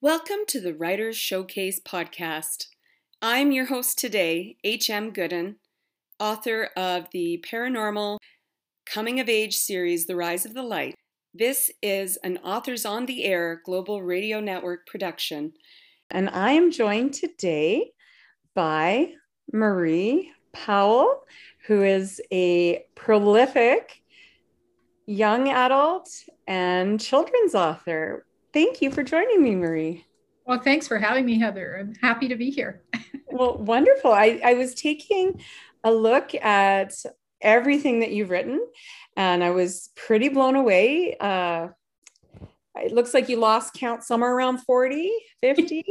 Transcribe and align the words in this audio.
Welcome 0.00 0.46
to 0.46 0.60
the 0.60 0.74
Writers 0.74 1.16
Showcase 1.16 1.80
podcast. 1.80 2.66
I'm 3.20 3.50
your 3.50 3.64
host 3.64 3.98
today, 3.98 4.56
H.M. 4.62 5.12
Gooden, 5.12 5.56
author 6.20 6.68
of 6.76 7.08
the 7.10 7.44
paranormal 7.44 8.18
coming 8.86 9.18
of 9.18 9.28
age 9.28 9.56
series, 9.56 10.06
The 10.06 10.14
Rise 10.14 10.46
of 10.46 10.54
the 10.54 10.62
Light. 10.62 10.94
This 11.34 11.72
is 11.82 12.16
an 12.18 12.38
Authors 12.44 12.86
on 12.86 13.06
the 13.06 13.24
Air 13.24 13.60
Global 13.64 14.00
Radio 14.00 14.38
Network 14.38 14.86
production. 14.86 15.52
And 16.12 16.30
I 16.30 16.52
am 16.52 16.70
joined 16.70 17.14
today 17.14 17.90
by 18.54 19.14
Marie 19.52 20.30
Powell, 20.52 21.24
who 21.66 21.82
is 21.82 22.22
a 22.30 22.84
prolific 22.94 24.00
young 25.06 25.48
adult 25.48 26.08
and 26.46 27.00
children's 27.00 27.56
author 27.56 28.26
thank 28.52 28.82
you 28.82 28.90
for 28.90 29.02
joining 29.02 29.42
me, 29.42 29.54
Marie. 29.54 30.04
Well, 30.46 30.60
thanks 30.60 30.88
for 30.88 30.98
having 30.98 31.26
me, 31.26 31.38
Heather. 31.38 31.76
I'm 31.78 31.94
happy 31.96 32.28
to 32.28 32.36
be 32.36 32.50
here. 32.50 32.82
well, 33.26 33.58
wonderful. 33.58 34.12
I, 34.12 34.40
I 34.42 34.54
was 34.54 34.74
taking 34.74 35.42
a 35.84 35.92
look 35.92 36.34
at 36.34 36.94
everything 37.40 38.00
that 38.00 38.12
you've 38.12 38.30
written, 38.30 38.66
and 39.16 39.44
I 39.44 39.50
was 39.50 39.90
pretty 39.94 40.28
blown 40.28 40.56
away. 40.56 41.16
Uh, 41.20 41.68
it 42.76 42.92
looks 42.92 43.12
like 43.12 43.28
you 43.28 43.36
lost 43.36 43.74
count 43.74 44.04
somewhere 44.04 44.34
around 44.34 44.58
40, 44.58 45.10
50. 45.40 45.84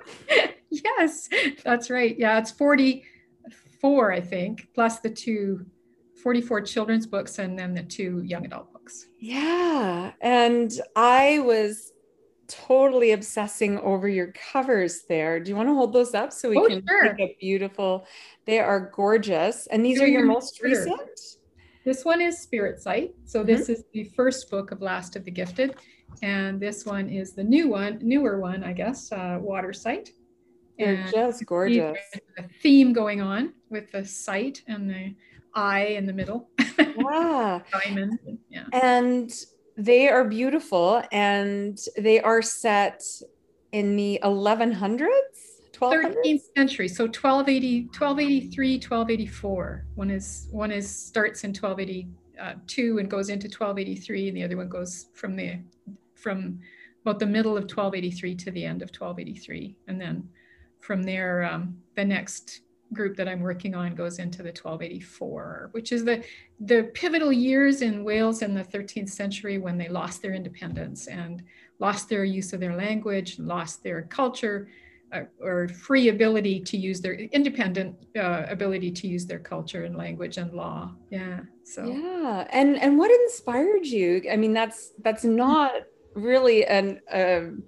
yes, 0.70 1.28
that's 1.62 1.90
right. 1.90 2.18
Yeah, 2.18 2.38
it's 2.38 2.50
44, 2.50 4.12
I 4.12 4.20
think, 4.20 4.68
plus 4.74 5.00
the 5.00 5.10
two 5.10 5.66
44 6.22 6.60
children's 6.62 7.06
books 7.06 7.38
and 7.38 7.58
then 7.58 7.74
the 7.74 7.82
two 7.82 8.22
young 8.22 8.46
adult 8.46 8.72
books. 8.72 9.08
Yeah. 9.18 10.12
And 10.20 10.72
I 10.94 11.40
was 11.40 11.92
totally 12.48 13.12
obsessing 13.12 13.78
over 13.78 14.08
your 14.08 14.32
covers 14.52 15.02
there. 15.08 15.40
Do 15.40 15.48
you 15.50 15.56
want 15.56 15.68
to 15.68 15.74
hold 15.74 15.92
those 15.92 16.14
up 16.14 16.32
so 16.32 16.50
we 16.50 16.58
oh, 16.58 16.66
can 16.66 16.84
sure. 16.88 17.14
take 17.14 17.20
a 17.20 17.36
beautiful? 17.40 18.06
They 18.44 18.60
are 18.60 18.90
gorgeous. 18.94 19.66
And 19.68 19.84
these 19.84 20.00
are 20.00 20.06
your 20.06 20.24
most 20.24 20.56
sure. 20.58 20.68
recent? 20.68 21.20
This 21.84 22.04
one 22.04 22.20
is 22.20 22.38
Spirit 22.38 22.80
Sight. 22.80 23.14
So 23.24 23.40
mm-hmm. 23.40 23.48
this 23.48 23.68
is 23.68 23.84
the 23.92 24.04
first 24.04 24.50
book 24.50 24.70
of 24.70 24.80
Last 24.80 25.16
of 25.16 25.24
the 25.24 25.30
Gifted. 25.30 25.76
And 26.22 26.60
this 26.60 26.84
one 26.84 27.08
is 27.08 27.32
the 27.32 27.42
new 27.42 27.68
one, 27.68 27.98
newer 28.02 28.38
one, 28.38 28.62
I 28.62 28.72
guess, 28.72 29.10
uh, 29.10 29.38
Water 29.40 29.72
Sight. 29.72 30.10
They're 30.78 30.94
and 30.94 31.12
just 31.12 31.44
gorgeous. 31.46 31.98
A 32.38 32.44
theme 32.62 32.92
going 32.92 33.20
on 33.20 33.54
with 33.70 33.90
the 33.92 34.04
sight 34.04 34.62
and 34.68 34.88
the 34.88 35.14
eye 35.54 35.96
in 35.98 36.06
the 36.06 36.12
middle. 36.12 36.48
Yeah. 36.78 37.60
Diamond. 37.72 38.18
Yeah. 38.48 38.64
And 38.72 39.32
they 39.76 40.08
are 40.08 40.24
beautiful 40.24 41.02
and 41.12 41.78
they 41.96 42.20
are 42.20 42.42
set 42.42 43.02
in 43.72 43.96
the 43.96 44.20
1100s. 44.22 45.08
13th 45.80 46.42
century 46.56 46.86
so 46.86 47.06
1280 47.06 47.86
1283 47.86 48.74
1284 48.76 49.84
one 49.96 50.10
is 50.10 50.46
one 50.52 50.70
is 50.70 50.88
starts 50.88 51.42
in 51.42 51.50
1282 51.50 52.98
and 52.98 53.10
goes 53.10 53.30
into 53.30 53.46
1283 53.46 54.28
and 54.28 54.36
the 54.36 54.44
other 54.44 54.56
one 54.56 54.68
goes 54.68 55.06
from 55.12 55.34
the 55.34 55.58
from 56.14 56.60
about 57.04 57.18
the 57.18 57.26
middle 57.26 57.56
of 57.56 57.64
1283 57.64 58.36
to 58.36 58.50
the 58.52 58.64
end 58.64 58.80
of 58.80 58.90
1283 58.90 59.74
and 59.88 60.00
then 60.00 60.28
from 60.78 61.02
there 61.02 61.42
um, 61.42 61.76
the 61.96 62.04
next 62.04 62.60
group 62.92 63.16
that 63.16 63.28
I'm 63.28 63.40
working 63.40 63.74
on 63.74 63.94
goes 63.94 64.18
into 64.18 64.38
the 64.38 64.50
1284, 64.50 65.70
which 65.72 65.92
is 65.92 66.04
the, 66.04 66.24
the 66.60 66.84
pivotal 66.94 67.32
years 67.32 67.82
in 67.82 68.04
Wales 68.04 68.42
in 68.42 68.54
the 68.54 68.64
13th 68.64 69.10
century 69.10 69.58
when 69.58 69.78
they 69.78 69.88
lost 69.88 70.22
their 70.22 70.34
independence 70.34 71.06
and 71.06 71.42
lost 71.78 72.08
their 72.08 72.24
use 72.24 72.52
of 72.52 72.60
their 72.60 72.76
language, 72.76 73.38
lost 73.38 73.82
their 73.82 74.02
culture, 74.02 74.68
uh, 75.12 75.24
or 75.40 75.68
free 75.68 76.08
ability 76.08 76.58
to 76.60 76.76
use 76.78 77.00
their 77.00 77.14
independent 77.14 77.94
uh, 78.16 78.44
ability 78.48 78.90
to 78.90 79.06
use 79.06 79.26
their 79.26 79.38
culture 79.38 79.84
and 79.84 79.94
language 79.96 80.38
and 80.38 80.52
law. 80.54 80.90
Yeah. 81.10 81.40
So 81.64 81.84
yeah, 81.84 82.46
and 82.50 82.80
and 82.80 82.96
what 82.98 83.10
inspired 83.10 83.84
you? 83.84 84.22
I 84.30 84.36
mean, 84.36 84.54
that's 84.54 84.92
that's 85.02 85.24
not 85.24 85.72
really 86.14 86.64
an. 86.64 87.00
Um, 87.12 87.62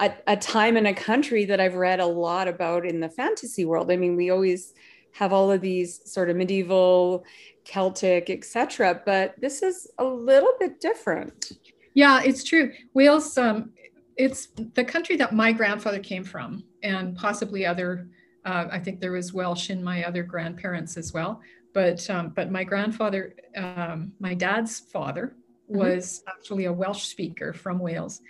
a, 0.00 0.12
a 0.26 0.36
time 0.36 0.76
in 0.76 0.86
a 0.86 0.94
country 0.94 1.44
that 1.46 1.60
I've 1.60 1.74
read 1.74 2.00
a 2.00 2.06
lot 2.06 2.48
about 2.48 2.84
in 2.84 3.00
the 3.00 3.08
fantasy 3.08 3.64
world. 3.64 3.90
I 3.90 3.96
mean, 3.96 4.16
we 4.16 4.30
always 4.30 4.74
have 5.12 5.32
all 5.32 5.50
of 5.50 5.60
these 5.60 6.00
sort 6.10 6.28
of 6.28 6.36
medieval, 6.36 7.24
Celtic, 7.64 8.28
etc. 8.30 9.00
But 9.04 9.34
this 9.40 9.62
is 9.62 9.86
a 9.98 10.04
little 10.04 10.52
bit 10.60 10.80
different. 10.80 11.52
Yeah, 11.94 12.22
it's 12.22 12.44
true. 12.44 12.72
Wales, 12.92 13.38
um, 13.38 13.70
it's 14.16 14.48
the 14.74 14.84
country 14.84 15.16
that 15.16 15.34
my 15.34 15.52
grandfather 15.52 15.98
came 15.98 16.24
from, 16.24 16.64
and 16.82 17.16
possibly 17.16 17.64
other. 17.64 18.08
Uh, 18.44 18.66
I 18.70 18.78
think 18.78 19.00
there 19.00 19.12
was 19.12 19.32
Welsh 19.32 19.70
in 19.70 19.82
my 19.82 20.04
other 20.04 20.22
grandparents 20.22 20.96
as 20.96 21.12
well. 21.12 21.40
But 21.72 22.08
um, 22.08 22.30
but 22.30 22.50
my 22.50 22.64
grandfather, 22.64 23.34
um, 23.56 24.12
my 24.20 24.34
dad's 24.34 24.80
father, 24.80 25.36
mm-hmm. 25.70 25.78
was 25.78 26.20
mm-hmm. 26.20 26.28
actually 26.28 26.64
a 26.66 26.72
Welsh 26.72 27.04
speaker 27.04 27.52
from 27.52 27.78
Wales, 27.78 28.20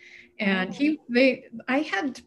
and 0.40 0.74
he 0.74 0.98
they 1.08 1.44
i 1.68 1.78
had 1.78 2.20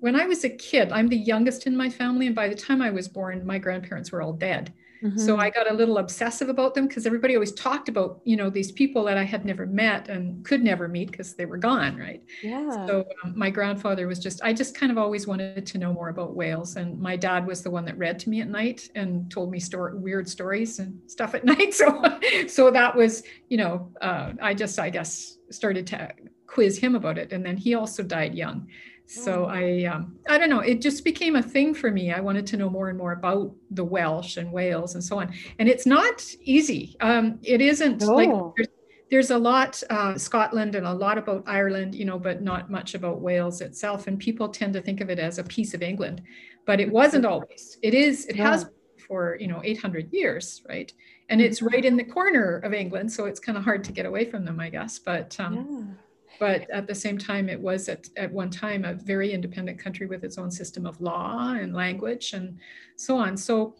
when 0.00 0.16
i 0.16 0.26
was 0.26 0.44
a 0.44 0.50
kid 0.50 0.92
i'm 0.92 1.08
the 1.08 1.16
youngest 1.16 1.66
in 1.66 1.76
my 1.76 1.88
family 1.88 2.26
and 2.26 2.34
by 2.34 2.48
the 2.48 2.54
time 2.54 2.82
i 2.82 2.90
was 2.90 3.08
born 3.08 3.44
my 3.46 3.58
grandparents 3.58 4.12
were 4.12 4.22
all 4.22 4.32
dead. 4.32 4.72
Mm-hmm. 5.02 5.18
so 5.18 5.36
i 5.36 5.50
got 5.50 5.68
a 5.68 5.74
little 5.74 5.98
obsessive 5.98 6.48
about 6.48 6.76
them 6.76 6.86
because 6.86 7.06
everybody 7.06 7.34
always 7.34 7.50
talked 7.50 7.88
about 7.88 8.20
you 8.22 8.36
know 8.36 8.48
these 8.48 8.70
people 8.70 9.02
that 9.02 9.18
i 9.18 9.24
had 9.24 9.44
never 9.44 9.66
met 9.66 10.08
and 10.08 10.44
could 10.44 10.62
never 10.62 10.86
meet 10.86 11.10
because 11.10 11.34
they 11.34 11.44
were 11.44 11.56
gone 11.56 11.96
right? 11.96 12.22
Yeah. 12.40 12.86
So 12.86 13.04
um, 13.24 13.36
my 13.36 13.50
grandfather 13.50 14.06
was 14.06 14.20
just 14.20 14.40
i 14.44 14.52
just 14.52 14.76
kind 14.76 14.92
of 14.92 14.98
always 14.98 15.26
wanted 15.26 15.66
to 15.66 15.78
know 15.78 15.92
more 15.92 16.10
about 16.10 16.36
wales 16.36 16.76
and 16.76 17.00
my 17.00 17.16
dad 17.16 17.48
was 17.48 17.62
the 17.62 17.70
one 17.70 17.84
that 17.86 17.98
read 17.98 18.20
to 18.20 18.30
me 18.30 18.42
at 18.42 18.48
night 18.48 18.90
and 18.94 19.28
told 19.28 19.50
me 19.50 19.58
story, 19.58 19.98
weird 19.98 20.28
stories 20.28 20.78
and 20.78 21.00
stuff 21.10 21.34
at 21.34 21.44
night. 21.52 21.74
So 21.74 22.00
so 22.46 22.70
that 22.70 22.94
was 22.94 23.24
you 23.48 23.56
know 23.56 23.90
uh, 24.00 24.34
i 24.40 24.54
just 24.54 24.78
i 24.78 24.88
guess 24.88 25.38
started 25.50 25.84
to 25.88 26.12
quiz 26.52 26.78
him 26.78 26.94
about 26.94 27.16
it. 27.18 27.32
And 27.32 27.44
then 27.44 27.56
he 27.56 27.74
also 27.74 28.02
died 28.02 28.34
young. 28.34 28.68
So 29.06 29.46
oh. 29.46 29.48
I, 29.48 29.84
um, 29.84 30.16
I 30.28 30.38
don't 30.38 30.50
know. 30.50 30.60
It 30.60 30.80
just 30.80 31.02
became 31.02 31.36
a 31.36 31.42
thing 31.42 31.74
for 31.74 31.90
me. 31.90 32.12
I 32.12 32.20
wanted 32.20 32.46
to 32.48 32.56
know 32.56 32.70
more 32.70 32.88
and 32.88 32.98
more 32.98 33.12
about 33.12 33.54
the 33.70 33.84
Welsh 33.84 34.36
and 34.36 34.52
Wales 34.52 34.94
and 34.94 35.02
so 35.02 35.18
on. 35.18 35.32
And 35.58 35.68
it's 35.68 35.86
not 35.86 36.24
easy. 36.42 36.96
Um, 37.00 37.38
it 37.42 37.60
isn't 37.60 38.02
no. 38.02 38.12
like 38.14 38.30
there's, 38.56 38.68
there's, 39.10 39.30
a 39.30 39.38
lot 39.38 39.82
uh, 39.90 40.16
Scotland 40.16 40.74
and 40.74 40.86
a 40.86 40.92
lot 40.92 41.18
about 41.18 41.42
Ireland, 41.46 41.94
you 41.94 42.04
know, 42.04 42.18
but 42.18 42.42
not 42.42 42.70
much 42.70 42.94
about 42.94 43.20
Wales 43.20 43.60
itself. 43.60 44.06
And 44.06 44.18
people 44.18 44.48
tend 44.48 44.72
to 44.74 44.80
think 44.80 45.00
of 45.00 45.10
it 45.10 45.18
as 45.18 45.38
a 45.38 45.44
piece 45.44 45.74
of 45.74 45.82
England, 45.82 46.22
but 46.66 46.80
it 46.80 46.90
wasn't 46.90 47.26
always. 47.32 47.78
It 47.82 47.94
is. 47.94 48.26
It 48.26 48.36
yeah. 48.36 48.50
has 48.50 48.66
for 49.06 49.36
you 49.40 49.48
know 49.48 49.60
800 49.64 50.12
years, 50.12 50.62
right? 50.68 50.92
And 51.28 51.40
it's 51.40 51.58
mm-hmm. 51.58 51.74
right 51.74 51.84
in 51.84 51.96
the 51.96 52.04
corner 52.04 52.58
of 52.58 52.72
England, 52.72 53.12
so 53.12 53.24
it's 53.24 53.40
kind 53.40 53.58
of 53.58 53.64
hard 53.64 53.84
to 53.84 53.92
get 53.92 54.06
away 54.06 54.24
from 54.24 54.44
them, 54.44 54.60
I 54.60 54.70
guess. 54.70 54.98
But 54.98 55.38
um, 55.40 55.54
yeah 55.88 55.94
but 56.42 56.68
at 56.70 56.88
the 56.88 56.94
same 56.94 57.18
time, 57.18 57.48
it 57.48 57.60
was 57.60 57.88
at, 57.88 58.08
at 58.16 58.28
one 58.32 58.50
time 58.50 58.84
a 58.84 58.94
very 58.94 59.30
independent 59.30 59.78
country 59.78 60.08
with 60.08 60.24
its 60.24 60.38
own 60.38 60.50
system 60.50 60.86
of 60.86 61.00
law 61.00 61.52
and 61.52 61.72
language 61.72 62.32
and 62.32 62.58
so 62.96 63.16
on. 63.16 63.36
So 63.36 63.76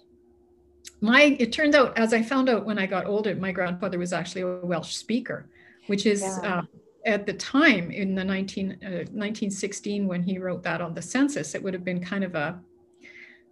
my 1.00 1.36
it 1.40 1.52
turned 1.52 1.74
out, 1.74 1.98
as 1.98 2.14
I 2.14 2.22
found 2.22 2.48
out 2.48 2.64
when 2.64 2.78
I 2.78 2.86
got 2.86 3.06
older, 3.06 3.34
my 3.34 3.50
grandfather 3.50 3.98
was 3.98 4.12
actually 4.12 4.42
a 4.42 4.64
Welsh 4.64 4.94
speaker, 4.94 5.48
which 5.88 6.06
is 6.06 6.20
yeah. 6.20 6.58
uh, 6.58 6.62
at 7.04 7.26
the 7.26 7.32
time 7.32 7.90
in 7.90 8.14
the 8.14 8.22
19, 8.22 8.70
uh, 8.70 9.10
1916 9.10 10.06
when 10.06 10.22
he 10.22 10.38
wrote 10.38 10.62
that 10.62 10.80
on 10.80 10.94
the 10.94 11.02
census, 11.02 11.56
it 11.56 11.62
would 11.64 11.74
have 11.74 11.84
been 11.84 12.00
kind 12.00 12.22
of 12.22 12.36
a 12.36 12.60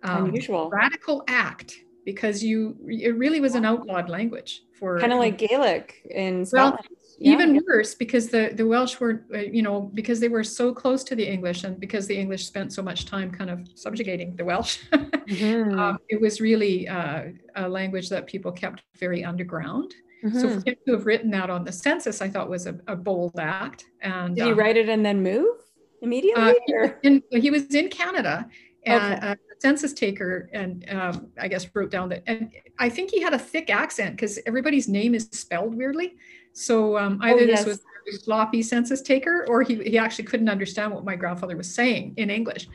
um, 0.04 0.26
unusual 0.26 0.70
radical 0.70 1.24
act 1.26 1.80
because 2.04 2.44
you 2.44 2.76
it 2.86 3.16
really 3.16 3.40
was 3.40 3.56
an 3.56 3.64
outlawed 3.64 4.08
language 4.08 4.62
for 4.72 5.00
kind 5.00 5.12
of 5.12 5.18
like 5.18 5.36
Gaelic 5.36 6.00
in 6.08 6.46
Scotland. 6.46 6.86
Well, 6.88 7.00
yeah, 7.20 7.32
even 7.32 7.54
yeah. 7.54 7.60
worse 7.66 7.94
because 7.94 8.28
the 8.28 8.50
the 8.54 8.66
welsh 8.66 8.98
were 8.98 9.24
uh, 9.34 9.38
you 9.38 9.60
know 9.60 9.90
because 9.92 10.20
they 10.20 10.28
were 10.28 10.42
so 10.42 10.72
close 10.72 11.04
to 11.04 11.14
the 11.14 11.26
english 11.26 11.64
and 11.64 11.78
because 11.78 12.06
the 12.06 12.16
english 12.16 12.46
spent 12.46 12.72
so 12.72 12.82
much 12.82 13.04
time 13.04 13.30
kind 13.30 13.50
of 13.50 13.68
subjugating 13.74 14.34
the 14.36 14.44
welsh 14.44 14.78
mm-hmm. 14.92 15.78
um, 15.78 15.98
it 16.08 16.20
was 16.20 16.40
really 16.40 16.88
uh, 16.88 17.24
a 17.56 17.68
language 17.68 18.08
that 18.08 18.26
people 18.26 18.50
kept 18.50 18.82
very 18.98 19.22
underground 19.22 19.94
mm-hmm. 20.24 20.40
so 20.40 20.48
for 20.48 20.66
him 20.66 20.74
to 20.86 20.92
have 20.92 21.04
written 21.04 21.30
that 21.30 21.50
on 21.50 21.62
the 21.62 21.72
census 21.72 22.22
i 22.22 22.28
thought 22.28 22.48
was 22.48 22.66
a, 22.66 22.78
a 22.88 22.96
bold 22.96 23.38
act 23.38 23.84
and 24.00 24.36
did 24.36 24.44
he 24.46 24.52
um, 24.52 24.58
write 24.58 24.78
it 24.78 24.88
and 24.88 25.04
then 25.04 25.22
move 25.22 25.56
immediately 26.00 26.54
uh, 26.82 26.88
in, 27.02 27.22
he 27.32 27.50
was 27.50 27.74
in 27.74 27.88
canada 27.88 28.48
and 28.86 29.14
okay. 29.14 29.26
a 29.32 29.36
census 29.58 29.92
taker 29.92 30.48
and 30.54 30.86
um, 30.88 31.28
i 31.38 31.46
guess 31.46 31.68
wrote 31.74 31.90
down 31.90 32.08
that 32.08 32.22
and 32.26 32.50
i 32.78 32.88
think 32.88 33.10
he 33.10 33.20
had 33.20 33.34
a 33.34 33.38
thick 33.38 33.68
accent 33.68 34.16
because 34.16 34.38
everybody's 34.46 34.88
name 34.88 35.14
is 35.14 35.28
spelled 35.32 35.74
weirdly 35.74 36.14
so 36.52 36.98
um, 36.98 37.20
oh, 37.22 37.26
either 37.26 37.42
oh, 37.42 37.44
yes. 37.44 37.64
this 37.64 37.66
was 37.66 37.80
a 38.14 38.18
sloppy 38.18 38.62
census 38.62 39.02
taker 39.02 39.46
or 39.48 39.62
he, 39.62 39.76
he 39.82 39.98
actually 39.98 40.24
couldn't 40.24 40.48
understand 40.48 40.92
what 40.92 41.04
my 41.04 41.16
grandfather 41.16 41.56
was 41.56 41.72
saying 41.72 42.14
in 42.16 42.30
English, 42.30 42.68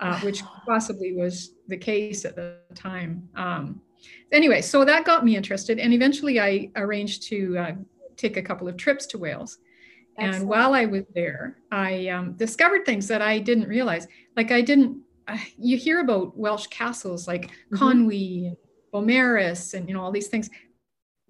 uh, 0.00 0.18
which 0.24 0.42
possibly 0.66 1.14
was 1.14 1.54
the 1.68 1.76
case 1.76 2.24
at 2.24 2.36
the 2.36 2.58
time. 2.74 3.28
Um, 3.34 3.80
anyway, 4.32 4.60
so 4.60 4.84
that 4.84 5.04
got 5.04 5.24
me 5.24 5.36
interested. 5.36 5.78
And 5.78 5.92
eventually 5.92 6.40
I 6.40 6.70
arranged 6.76 7.24
to 7.24 7.58
uh, 7.58 7.72
take 8.16 8.36
a 8.36 8.42
couple 8.42 8.68
of 8.68 8.76
trips 8.76 9.06
to 9.06 9.18
Wales. 9.18 9.58
Excellent. 10.16 10.40
And 10.40 10.48
while 10.48 10.74
I 10.74 10.84
was 10.84 11.04
there, 11.14 11.58
I 11.70 12.08
um, 12.08 12.32
discovered 12.32 12.84
things 12.84 13.06
that 13.08 13.22
I 13.22 13.38
didn't 13.38 13.68
realize. 13.68 14.08
Like 14.36 14.50
I 14.50 14.60
didn't, 14.62 15.00
uh, 15.28 15.38
you 15.56 15.76
hear 15.76 16.00
about 16.00 16.36
Welsh 16.36 16.66
castles 16.68 17.28
like 17.28 17.50
mm-hmm. 17.72 17.76
Conwy 17.76 18.46
and 18.48 18.56
Beaumaris 18.92 19.74
and 19.74 19.88
you 19.88 19.94
know 19.94 20.02
all 20.02 20.10
these 20.10 20.28
things. 20.28 20.50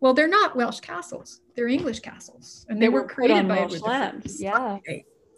Well, 0.01 0.15
they're 0.15 0.29
not 0.29 0.57
Welsh 0.57 0.81
castles; 0.81 1.41
they're 1.55 1.69
English 1.69 2.01
castles, 2.01 2.67
and 2.69 2.81
they, 2.81 2.87
they 2.87 2.89
were, 2.89 3.03
were 3.03 3.09
created 3.09 3.49
by 3.49 3.61
Welsh 3.61 3.81
land. 3.81 4.27
Yeah. 4.39 4.79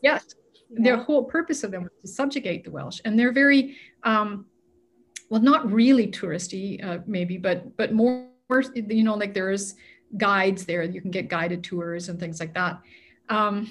Yes. 0.02 0.34
Yeah. 0.70 0.96
The 0.96 1.02
whole 1.02 1.24
purpose 1.24 1.64
of 1.64 1.70
them 1.70 1.82
was 1.82 1.92
to 2.02 2.08
subjugate 2.08 2.64
the 2.64 2.70
Welsh, 2.70 3.00
and 3.04 3.18
they're 3.18 3.32
very, 3.32 3.76
um, 4.04 4.46
well, 5.28 5.40
not 5.40 5.70
really 5.70 6.06
touristy, 6.06 6.84
uh, 6.84 6.98
maybe, 7.06 7.38
but 7.38 7.76
but 7.76 7.92
more, 7.92 8.28
you 8.74 9.02
know, 9.02 9.14
like 9.14 9.34
there's 9.34 9.74
guides 10.16 10.64
there. 10.66 10.82
You 10.82 11.00
can 11.00 11.10
get 11.10 11.28
guided 11.28 11.64
tours 11.64 12.08
and 12.08 12.18
things 12.18 12.40
like 12.40 12.54
that. 12.54 12.80
Um, 13.28 13.70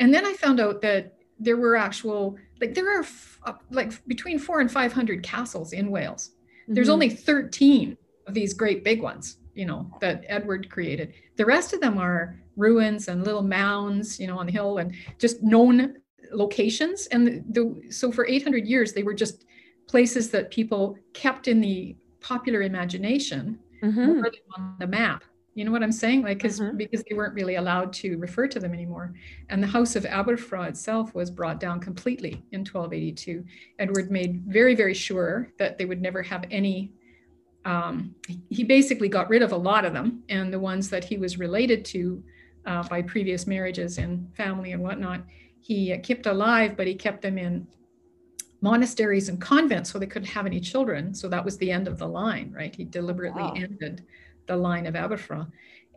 and 0.00 0.12
then 0.12 0.24
I 0.24 0.32
found 0.34 0.60
out 0.60 0.80
that 0.82 1.14
there 1.38 1.56
were 1.56 1.76
actual, 1.76 2.36
like 2.60 2.74
there 2.74 2.98
are 2.98 3.02
f- 3.02 3.40
like 3.70 3.92
between 4.06 4.38
four 4.38 4.60
and 4.60 4.70
500 4.70 5.22
castles 5.22 5.72
in 5.72 5.90
Wales. 5.90 6.30
Mm-hmm. 6.62 6.74
There's 6.74 6.88
only 6.88 7.10
13 7.10 7.96
of 8.26 8.34
these 8.34 8.54
great 8.54 8.84
big 8.84 9.02
ones, 9.02 9.38
you 9.54 9.66
know, 9.66 9.90
that 10.00 10.24
Edward 10.28 10.70
created. 10.70 11.14
The 11.36 11.46
rest 11.46 11.72
of 11.72 11.80
them 11.80 11.98
are 11.98 12.36
ruins 12.56 13.08
and 13.08 13.24
little 13.24 13.42
mounds, 13.42 14.18
you 14.18 14.26
know, 14.26 14.38
on 14.38 14.46
the 14.46 14.52
hill 14.52 14.78
and 14.78 14.94
just 15.18 15.42
known 15.42 15.96
locations. 16.32 17.06
And 17.06 17.26
the, 17.26 17.44
the 17.50 17.92
so 17.92 18.10
for 18.12 18.26
800 18.26 18.66
years, 18.66 18.92
they 18.92 19.02
were 19.02 19.14
just 19.14 19.44
places 19.86 20.30
that 20.30 20.50
people 20.50 20.96
kept 21.12 21.48
in 21.48 21.60
the 21.60 21.96
popular 22.20 22.62
imagination 22.62 23.58
mm-hmm. 23.82 24.22
on 24.56 24.76
the 24.78 24.86
map. 24.86 25.24
You 25.54 25.64
know 25.64 25.70
what 25.70 25.84
I'm 25.84 25.92
saying? 25.92 26.22
Like, 26.22 26.38
because 26.38 26.58
mm-hmm. 26.58 26.76
because 26.76 27.04
they 27.08 27.14
weren't 27.14 27.34
really 27.34 27.54
allowed 27.56 27.92
to 27.94 28.16
refer 28.16 28.48
to 28.48 28.58
them 28.58 28.74
anymore. 28.74 29.14
And 29.50 29.62
the 29.62 29.68
House 29.68 29.94
of 29.94 30.04
Aberffraw 30.04 30.68
itself 30.68 31.14
was 31.14 31.30
brought 31.30 31.60
down 31.60 31.78
completely 31.78 32.42
in 32.50 32.60
1282. 32.60 33.44
Edward 33.78 34.10
made 34.10 34.42
very, 34.46 34.74
very 34.74 34.94
sure 34.94 35.52
that 35.58 35.78
they 35.78 35.84
would 35.84 36.02
never 36.02 36.22
have 36.22 36.44
any. 36.50 36.92
Um, 37.64 38.14
he 38.50 38.64
basically 38.64 39.08
got 39.08 39.28
rid 39.28 39.42
of 39.42 39.52
a 39.52 39.56
lot 39.56 39.84
of 39.84 39.92
them, 39.92 40.22
and 40.28 40.52
the 40.52 40.58
ones 40.58 40.90
that 40.90 41.04
he 41.04 41.16
was 41.16 41.38
related 41.38 41.84
to 41.86 42.22
uh, 42.66 42.82
by 42.84 43.02
previous 43.02 43.46
marriages 43.46 43.98
and 43.98 44.28
family 44.34 44.72
and 44.72 44.82
whatnot, 44.82 45.22
he 45.60 45.92
uh, 45.92 45.98
kept 46.00 46.26
alive, 46.26 46.76
but 46.76 46.86
he 46.86 46.94
kept 46.94 47.22
them 47.22 47.38
in 47.38 47.66
monasteries 48.60 49.28
and 49.28 49.40
convents 49.40 49.90
so 49.90 49.98
they 49.98 50.06
couldn't 50.06 50.28
have 50.28 50.46
any 50.46 50.60
children. 50.60 51.14
So 51.14 51.28
that 51.28 51.44
was 51.44 51.58
the 51.58 51.70
end 51.70 51.86
of 51.86 51.98
the 51.98 52.06
line, 52.06 52.52
right? 52.56 52.74
He 52.74 52.84
deliberately 52.84 53.42
wow. 53.42 53.54
ended 53.54 54.04
the 54.46 54.56
line 54.56 54.86
of 54.86 54.94
Aberffraw. 54.94 55.46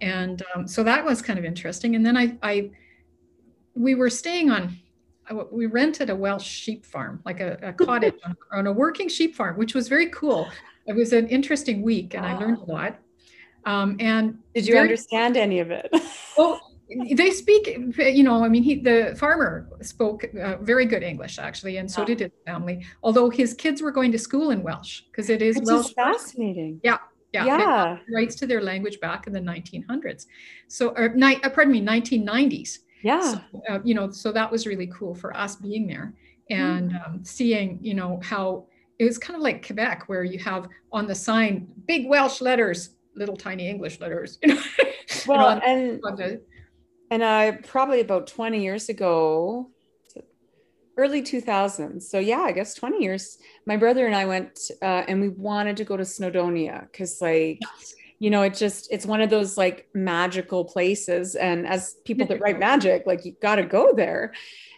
And 0.02 0.44
um, 0.54 0.68
so 0.68 0.84
that 0.84 1.04
was 1.04 1.22
kind 1.22 1.40
of 1.40 1.46
interesting. 1.46 1.96
And 1.96 2.06
then 2.06 2.18
I, 2.18 2.38
I 2.44 2.72
we 3.74 3.96
were 3.96 4.10
staying 4.10 4.52
on, 4.52 4.78
we 5.52 5.66
rented 5.66 6.10
a 6.10 6.16
Welsh 6.16 6.48
sheep 6.48 6.86
farm, 6.86 7.22
like 7.25 7.40
a, 7.40 7.58
a 7.62 7.74
cottage 7.74 8.16
on, 8.25 8.36
on, 8.52 8.68
a 8.68 8.72
working 8.72 9.08
sheep 9.08 9.36
farm, 9.36 9.58
which 9.58 9.74
was 9.74 9.88
very 9.88 10.10
cool. 10.10 10.50
It 10.88 10.95
was 10.95 11.13
an 11.13 11.28
interesting 11.28 11.81
week 11.81 12.13
and 12.13 12.24
wow. 12.24 12.36
I 12.36 12.39
learned 12.39 12.57
a 12.60 12.66
lot. 12.66 13.00
Um, 13.66 13.98
and 14.00 14.39
did 14.56 14.66
you 14.66 14.74
very, 14.74 14.88
understand 14.88 15.36
any 15.36 15.60
of 15.60 15.72
it? 15.72 15.94
well, 16.38 16.62
they 17.16 17.31
speak, 17.31 17.68
you 17.98 18.24
know, 18.24 18.44
I 18.44 18.48
mean, 18.48 18.63
he, 18.63 18.75
the 18.75 19.16
farmer 19.19 19.68
spoke 19.81 20.24
uh, 20.42 20.57
very 20.57 20.86
good 20.86 21.04
English 21.04 21.38
actually, 21.38 21.78
and 21.78 21.92
so 21.92 22.01
wow. 22.01 22.06
did 22.06 22.19
his 22.22 22.31
family. 22.45 22.86
Although 23.04 23.30
his 23.30 23.54
kids 23.54 23.81
were 23.81 23.92
going 23.92 24.12
to 24.13 24.18
school 24.18 24.51
in 24.51 24.63
Welsh 24.63 25.01
because 25.12 25.30
it 25.30 25.42
is 25.42 25.60
Welsh. 25.66 25.94
fascinating. 25.94 26.80
Yeah, 26.84 27.00
yeah, 27.33 27.45
yeah. 27.45 27.98
rights 28.13 28.36
to 28.36 28.48
their 28.48 28.62
language 28.62 29.00
back 29.01 29.28
in 29.28 29.33
the 29.33 29.42
1900s. 29.42 30.28
So, 30.69 30.90
or, 30.95 31.10
ni- 31.10 31.42
uh, 31.44 31.50
pardon 31.50 31.74
me, 31.74 31.81
1990s. 31.81 32.80
Yeah. 33.04 33.33
So, 33.33 33.42
uh, 33.69 33.80
you 33.83 33.94
know, 33.94 34.10
so 34.10 34.31
that 34.31 34.50
was 34.50 34.66
really 34.66 34.88
cool 34.88 35.13
for 35.13 35.36
us 35.36 35.57
being 35.57 35.88
there 35.88 36.13
and 36.50 36.92
mm. 36.92 37.06
um, 37.06 37.24
seeing, 37.24 37.80
you 37.81 37.94
know, 37.94 38.19
how 38.24 38.66
it 39.00 39.06
was 39.06 39.18
kind 39.18 39.36
of 39.36 39.44
like 39.44 39.66
Quebec, 39.66 40.04
where 40.08 40.24
you 40.24 40.40
have 40.40 40.68
on 40.92 41.08
the 41.08 41.16
sign 41.16 41.68
big 41.86 42.08
Welsh 42.08 42.42
letters, 42.42 42.92
little 43.16 43.38
tiny 43.38 43.70
English 43.70 44.00
letters. 44.00 44.40
You 44.42 44.56
know. 44.56 44.62
Well, 45.26 45.46
on, 45.46 45.62
and 45.64 46.02
on 46.04 46.16
the, 46.16 46.42
and 47.10 47.24
I 47.24 47.52
probably 47.52 48.02
about 48.02 48.28
20 48.28 48.62
years 48.62 48.90
ago, 48.90 49.72
early 50.98 51.22
2000s. 51.22 52.04
So 52.04 52.20
yeah, 52.20 52.42
I 52.42 52.52
guess 52.52 52.74
20 52.74 53.02
years. 53.02 53.38
My 53.66 53.78
brother 53.78 54.06
and 54.06 54.16
I 54.16 54.26
went 54.26 54.60
uh, 54.82 55.04
and 55.08 55.22
we 55.22 55.30
wanted 55.30 55.78
to 55.78 55.86
go 55.86 55.96
to 55.96 56.04
Snowdonia 56.04 56.82
because 56.92 57.22
like, 57.22 57.60
yes. 57.62 57.94
you 58.20 58.30
know, 58.30 58.42
it 58.42 58.56
just, 58.56 58.92
it's 58.92 59.06
one 59.06 59.22
of 59.22 59.30
those 59.30 59.58
like 59.58 59.88
magical 59.94 60.66
places. 60.66 61.36
And 61.36 61.68
as 61.68 61.96
people 62.04 62.26
that 62.28 62.42
write 62.42 62.60
magic, 62.60 63.04
like 63.06 63.26
you 63.26 63.36
got 63.42 63.56
to 63.56 63.64
go 63.64 63.94
there. 63.94 64.34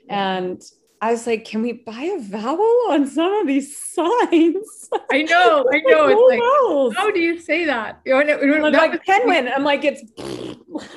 And 0.09 0.61
I 1.01 1.11
was 1.11 1.25
like, 1.25 1.45
can 1.45 1.61
we 1.61 1.71
buy 1.71 2.03
a 2.03 2.19
vowel 2.19 2.81
on 2.89 3.07
some 3.07 3.31
of 3.33 3.47
these 3.47 3.75
signs? 3.75 4.89
I 5.11 5.21
know, 5.23 5.65
I 5.71 5.79
know. 5.79 6.07
it's 6.09 6.95
like, 6.95 6.97
how 6.97 7.09
do 7.11 7.19
you 7.19 7.39
say 7.39 7.65
that? 7.65 8.01
You 8.05 8.21
know, 8.21 8.69
like 8.69 9.03
Penguin. 9.05 9.47
I'm 9.47 9.63
like, 9.63 9.85
it's 9.85 10.03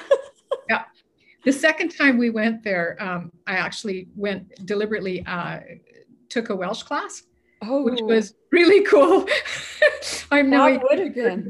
yeah. 0.68 0.84
the 1.44 1.52
second 1.52 1.90
time 1.90 2.18
we 2.18 2.30
went 2.30 2.64
there, 2.64 2.96
um, 3.00 3.30
I 3.46 3.54
actually 3.54 4.08
went 4.16 4.66
deliberately, 4.66 5.24
uh, 5.24 5.60
took 6.28 6.50
a 6.50 6.56
Welsh 6.56 6.82
class, 6.82 7.22
oh. 7.62 7.82
which 7.82 8.00
was 8.02 8.34
really 8.50 8.84
cool. 8.84 9.26
I'm 10.32 10.50
now 10.50 10.66
a 10.66 10.80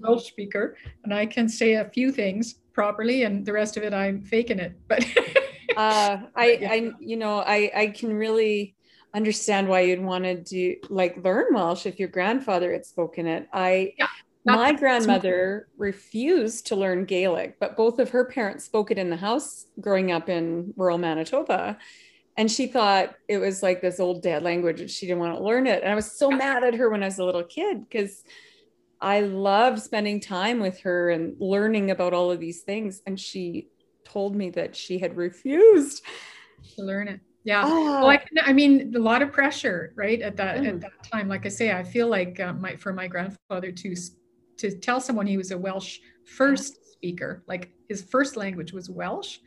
Welsh 0.03 0.27
speaker, 0.27 0.77
and 1.05 1.15
I 1.15 1.25
can 1.25 1.49
say 1.49 1.75
a 1.75 1.87
few 1.87 2.13
things 2.13 2.57
properly, 2.75 3.23
and 3.23 3.47
the 3.47 3.53
rest 3.53 3.79
of 3.79 3.83
it 3.83 3.95
I'm 3.95 4.21
faking 4.21 4.59
it. 4.59 4.79
But 4.89 5.07
uh, 5.77 6.19
I, 6.37 6.59
yeah. 6.61 6.73
I, 6.73 6.91
you 7.01 7.17
know, 7.17 7.39
I, 7.39 7.71
I 7.75 7.87
can 7.89 8.13
really 8.15 8.77
understand 9.15 9.69
why 9.69 9.81
you'd 9.81 10.03
want 10.03 10.25
to 10.25 10.37
do 10.37 10.77
like 10.89 11.23
learn 11.23 11.53
Welsh 11.53 11.87
if 11.87 11.99
your 11.99 12.09
grandfather 12.09 12.73
had 12.73 12.87
spoken 12.87 13.27
it. 13.27 13.49
I 13.53 13.95
yeah. 13.99 14.07
My 14.45 14.73
grandmother 14.73 15.69
refused 15.77 16.67
to 16.69 16.77
learn 16.77 17.05
Gaelic, 17.05 17.61
but 17.61 17.77
both 17.77 18.01
of 18.01 18.11
her 18.11 18.25
parents 18.25 18.65
spoke 18.65 18.91
it 18.91 18.99
in 18.99 19.09
the 19.09 19.17
house 19.17 19.67
growing 19.81 20.11
up 20.11 20.29
in 20.29 20.75
rural 20.77 20.99
Manitoba. 20.99 21.79
And 22.37 22.51
she 22.51 22.67
thought 22.67 23.15
it 23.29 23.39
was 23.39 23.63
like 23.63 23.81
this 23.81 24.01
old 24.01 24.23
dead 24.23 24.43
language 24.43 24.81
and 24.81 24.91
she 24.91 25.07
didn't 25.07 25.21
want 25.21 25.37
to 25.37 25.45
learn 25.45 25.67
it. 25.67 25.83
And 25.83 25.93
I 25.93 25.95
was 25.95 26.11
so 26.11 26.31
mad 26.31 26.65
at 26.65 26.75
her 26.75 26.91
when 26.91 27.03
I 27.03 27.07
was 27.07 27.19
a 27.19 27.25
little 27.25 27.45
kid 27.45 27.89
because 27.89 28.25
I 29.01 29.21
loved 29.21 29.81
spending 29.81 30.19
time 30.19 30.59
with 30.59 30.81
her 30.81 31.11
and 31.11 31.37
learning 31.39 31.91
about 31.91 32.15
all 32.15 32.31
of 32.33 32.41
these 32.41 32.63
things. 32.63 33.01
And 33.07 33.21
she 33.21 33.69
told 34.13 34.37
me 34.37 34.51
that 34.51 34.77
she 34.77 34.99
had 34.99 35.17
refused 35.17 36.03
to 36.77 36.83
learn 36.83 37.09
it. 37.09 37.21
Yeah. 37.45 37.63
Oh. 37.65 37.85
Well, 37.85 38.07
I, 38.09 38.19
can, 38.19 38.39
I, 38.45 38.53
mean, 38.53 38.93
a 38.95 38.99
lot 38.99 39.23
of 39.23 39.33
pressure, 39.33 39.93
right? 39.97 40.21
At 40.21 40.37
that 40.37 40.59
mm. 40.59 40.69
at 40.69 40.81
that 40.81 41.03
time, 41.11 41.29
like 41.29 41.45
I 41.45 41.49
say, 41.49 41.73
I 41.73 41.83
feel 41.83 42.09
like 42.09 42.39
uh, 42.39 42.53
my 42.53 42.77
for 42.77 42.93
my 42.93 43.09
grandfather 43.09 43.73
to 43.73 43.95
to 44.59 44.71
tell 44.79 45.01
someone 45.01 45.27
he 45.27 45.37
was 45.37 45.51
a 45.51 45.59
Welsh 45.59 45.99
first 46.25 46.93
speaker, 46.93 47.43
like 47.49 47.73
his 47.89 48.03
first 48.03 48.37
language 48.37 48.73
was 48.73 48.89
Welsh, 48.89 49.39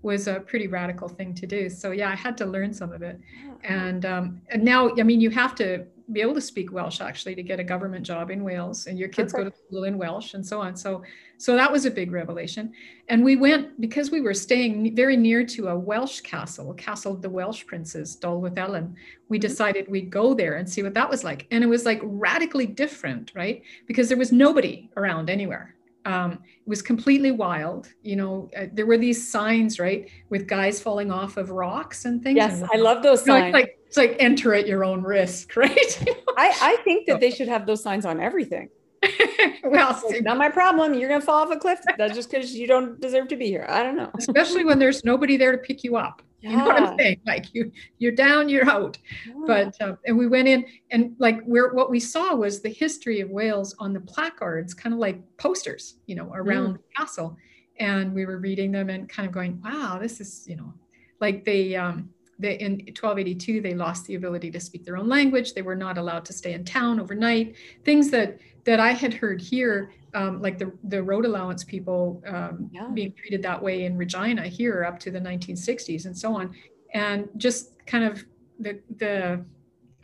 was 0.00 0.28
a 0.28 0.40
pretty 0.40 0.66
radical 0.66 1.08
thing 1.08 1.34
to 1.34 1.46
do. 1.46 1.68
So 1.68 1.90
yeah, 1.90 2.10
I 2.10 2.14
had 2.14 2.38
to 2.38 2.46
learn 2.46 2.72
some 2.72 2.90
of 2.90 3.02
it, 3.02 3.20
and 3.64 4.06
um, 4.06 4.40
and 4.48 4.62
now 4.62 4.90
I 4.98 5.02
mean 5.02 5.20
you 5.20 5.30
have 5.30 5.54
to 5.56 5.84
be 6.10 6.20
able 6.20 6.34
to 6.34 6.40
speak 6.40 6.72
Welsh 6.72 7.00
actually 7.00 7.34
to 7.34 7.42
get 7.42 7.60
a 7.60 7.64
government 7.64 8.04
job 8.04 8.30
in 8.30 8.42
Wales, 8.42 8.86
and 8.86 8.98
your 8.98 9.08
kids 9.08 9.32
go 9.32 9.44
to 9.44 9.52
school 9.66 9.84
in 9.84 9.98
Welsh 9.98 10.34
and 10.34 10.44
so 10.44 10.60
on. 10.60 10.76
So 10.76 11.02
so 11.38 11.54
that 11.56 11.70
was 11.70 11.86
a 11.86 11.90
big 11.90 12.12
revelation. 12.12 12.72
And 13.08 13.24
we 13.24 13.36
went 13.36 13.80
because 13.80 14.10
we 14.10 14.20
were 14.20 14.34
staying 14.34 14.94
very 14.94 15.16
near 15.16 15.44
to 15.46 15.68
a 15.68 15.78
Welsh 15.78 16.20
castle, 16.20 16.72
Castle 16.74 17.12
of 17.12 17.22
the 17.22 17.30
Welsh 17.30 17.66
Princes, 17.66 18.16
Dolwyddelan. 18.16 18.94
We 19.28 19.38
mm-hmm. 19.38 19.42
decided 19.42 19.88
we'd 19.88 20.10
go 20.10 20.34
there 20.34 20.56
and 20.56 20.68
see 20.68 20.82
what 20.82 20.94
that 20.94 21.10
was 21.10 21.24
like, 21.24 21.46
and 21.50 21.62
it 21.62 21.68
was 21.68 21.84
like 21.84 22.00
radically 22.02 22.66
different, 22.66 23.32
right? 23.34 23.62
Because 23.86 24.08
there 24.08 24.18
was 24.18 24.32
nobody 24.32 24.90
around 24.96 25.30
anywhere 25.30 25.74
um, 26.04 26.32
it 26.32 26.68
was 26.68 26.82
completely 26.82 27.30
wild. 27.30 27.88
You 28.02 28.16
know, 28.16 28.50
uh, 28.56 28.66
there 28.72 28.86
were 28.86 28.98
these 28.98 29.30
signs, 29.30 29.78
right, 29.78 30.08
with 30.30 30.46
guys 30.46 30.80
falling 30.80 31.10
off 31.10 31.36
of 31.36 31.50
rocks 31.50 32.04
and 32.04 32.22
things. 32.22 32.36
Yes, 32.36 32.60
and, 32.60 32.70
I 32.72 32.76
love 32.76 33.02
those 33.02 33.24
signs. 33.24 33.46
it's 33.46 33.54
like 33.54 33.78
it's 33.92 33.98
like 33.98 34.16
enter 34.18 34.54
at 34.54 34.66
your 34.66 34.84
own 34.84 35.02
risk, 35.02 35.54
right? 35.56 36.04
I, 36.38 36.56
I 36.62 36.76
think 36.82 37.06
that 37.08 37.20
they 37.20 37.30
should 37.30 37.48
have 37.48 37.66
those 37.66 37.82
signs 37.82 38.06
on 38.06 38.20
everything. 38.20 38.70
well, 39.64 40.00
it's 40.04 40.22
not 40.22 40.38
my 40.38 40.48
problem. 40.48 40.94
You're 40.94 41.10
gonna 41.10 41.20
fall 41.20 41.42
off 41.42 41.52
a 41.52 41.58
cliff. 41.58 41.80
That's 41.98 42.14
just 42.14 42.30
because 42.30 42.54
you 42.54 42.66
don't 42.66 42.98
deserve 43.02 43.28
to 43.28 43.36
be 43.36 43.48
here. 43.48 43.66
I 43.68 43.82
don't 43.82 43.96
know. 43.96 44.10
Especially 44.16 44.64
when 44.64 44.78
there's 44.78 45.04
nobody 45.04 45.36
there 45.36 45.52
to 45.52 45.58
pick 45.58 45.84
you 45.84 45.96
up. 45.96 46.22
Yeah. 46.40 46.50
You 46.50 46.56
know 46.56 46.64
what 46.64 46.82
I'm 46.82 46.98
saying? 46.98 47.20
Like 47.26 47.52
you, 47.52 47.70
you're 47.98 48.12
down, 48.12 48.48
you're 48.48 48.68
out. 48.70 48.96
Yeah. 49.26 49.34
But 49.46 49.82
uh, 49.82 49.96
and 50.06 50.16
we 50.16 50.26
went 50.26 50.48
in 50.48 50.64
and 50.90 51.14
like 51.18 51.42
where 51.44 51.74
what 51.74 51.90
we 51.90 52.00
saw 52.00 52.34
was 52.34 52.62
the 52.62 52.70
history 52.70 53.20
of 53.20 53.28
Wales 53.28 53.74
on 53.78 53.92
the 53.92 54.00
placards, 54.00 54.72
kind 54.72 54.94
of 54.94 55.00
like 55.00 55.20
posters, 55.36 55.96
you 56.06 56.14
know, 56.14 56.32
around 56.32 56.68
mm. 56.68 56.72
the 56.78 56.82
castle. 56.96 57.36
And 57.78 58.14
we 58.14 58.24
were 58.24 58.38
reading 58.38 58.72
them 58.72 58.88
and 58.88 59.06
kind 59.06 59.28
of 59.28 59.34
going, 59.34 59.60
wow, 59.62 59.98
this 60.00 60.18
is, 60.18 60.46
you 60.48 60.56
know, 60.56 60.72
like 61.20 61.44
they 61.44 61.76
um 61.76 62.08
they 62.42 62.54
in 62.58 62.72
1282 62.72 63.60
they 63.60 63.74
lost 63.74 64.06
the 64.06 64.14
ability 64.16 64.50
to 64.50 64.60
speak 64.60 64.84
their 64.84 64.96
own 64.96 65.08
language. 65.08 65.54
They 65.54 65.62
were 65.62 65.76
not 65.76 65.96
allowed 65.98 66.24
to 66.26 66.32
stay 66.32 66.52
in 66.52 66.64
town 66.64 67.00
overnight. 67.00 67.56
Things 67.84 68.10
that 68.10 68.38
that 68.64 68.78
i 68.78 68.92
had 68.92 69.14
heard 69.14 69.40
here 69.40 69.92
um, 70.14 70.42
like 70.42 70.58
the, 70.58 70.70
the 70.84 71.02
road 71.02 71.24
allowance 71.24 71.64
people 71.64 72.22
um, 72.26 72.68
yeah. 72.70 72.86
being 72.92 73.12
treated 73.14 73.42
that 73.42 73.60
way 73.60 73.86
in 73.86 73.96
regina 73.96 74.42
here 74.42 74.84
up 74.84 74.98
to 74.98 75.10
the 75.10 75.18
1960s 75.18 76.04
and 76.04 76.16
so 76.16 76.34
on. 76.34 76.54
And 76.92 77.28
just 77.38 77.84
kind 77.86 78.04
of 78.04 78.22
the 78.58 78.80
the 78.96 79.44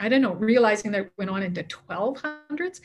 i 0.01 0.09
don't 0.09 0.23
know 0.23 0.35
realizing 0.35 0.91
that 0.93 1.11
went 1.19 1.31
on 1.31 1.43
into 1.43 1.63
1200s 1.65 2.81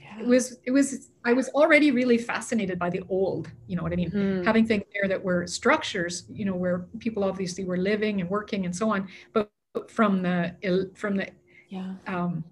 yeah. 0.00 0.20
it 0.20 0.26
was 0.26 0.58
it 0.64 0.70
was 0.70 1.10
i 1.24 1.32
was 1.32 1.48
already 1.50 1.90
really 1.90 2.18
fascinated 2.18 2.78
by 2.78 2.90
the 2.90 3.02
old 3.08 3.50
you 3.66 3.76
know 3.76 3.82
what 3.82 3.92
i 3.92 3.96
mean 3.96 4.10
mm. 4.10 4.44
having 4.44 4.66
things 4.66 4.84
there 4.92 5.08
that 5.08 5.22
were 5.22 5.46
structures 5.46 6.24
you 6.30 6.44
know 6.44 6.54
where 6.54 6.86
people 6.98 7.24
obviously 7.24 7.64
were 7.64 7.76
living 7.76 8.20
and 8.20 8.30
working 8.30 8.64
and 8.64 8.74
so 8.74 8.90
on 8.90 9.08
but 9.32 9.50
from 9.88 10.22
the 10.22 10.90
from 10.94 11.16
the 11.16 11.28
yeah 11.68 11.94
um 12.06 12.44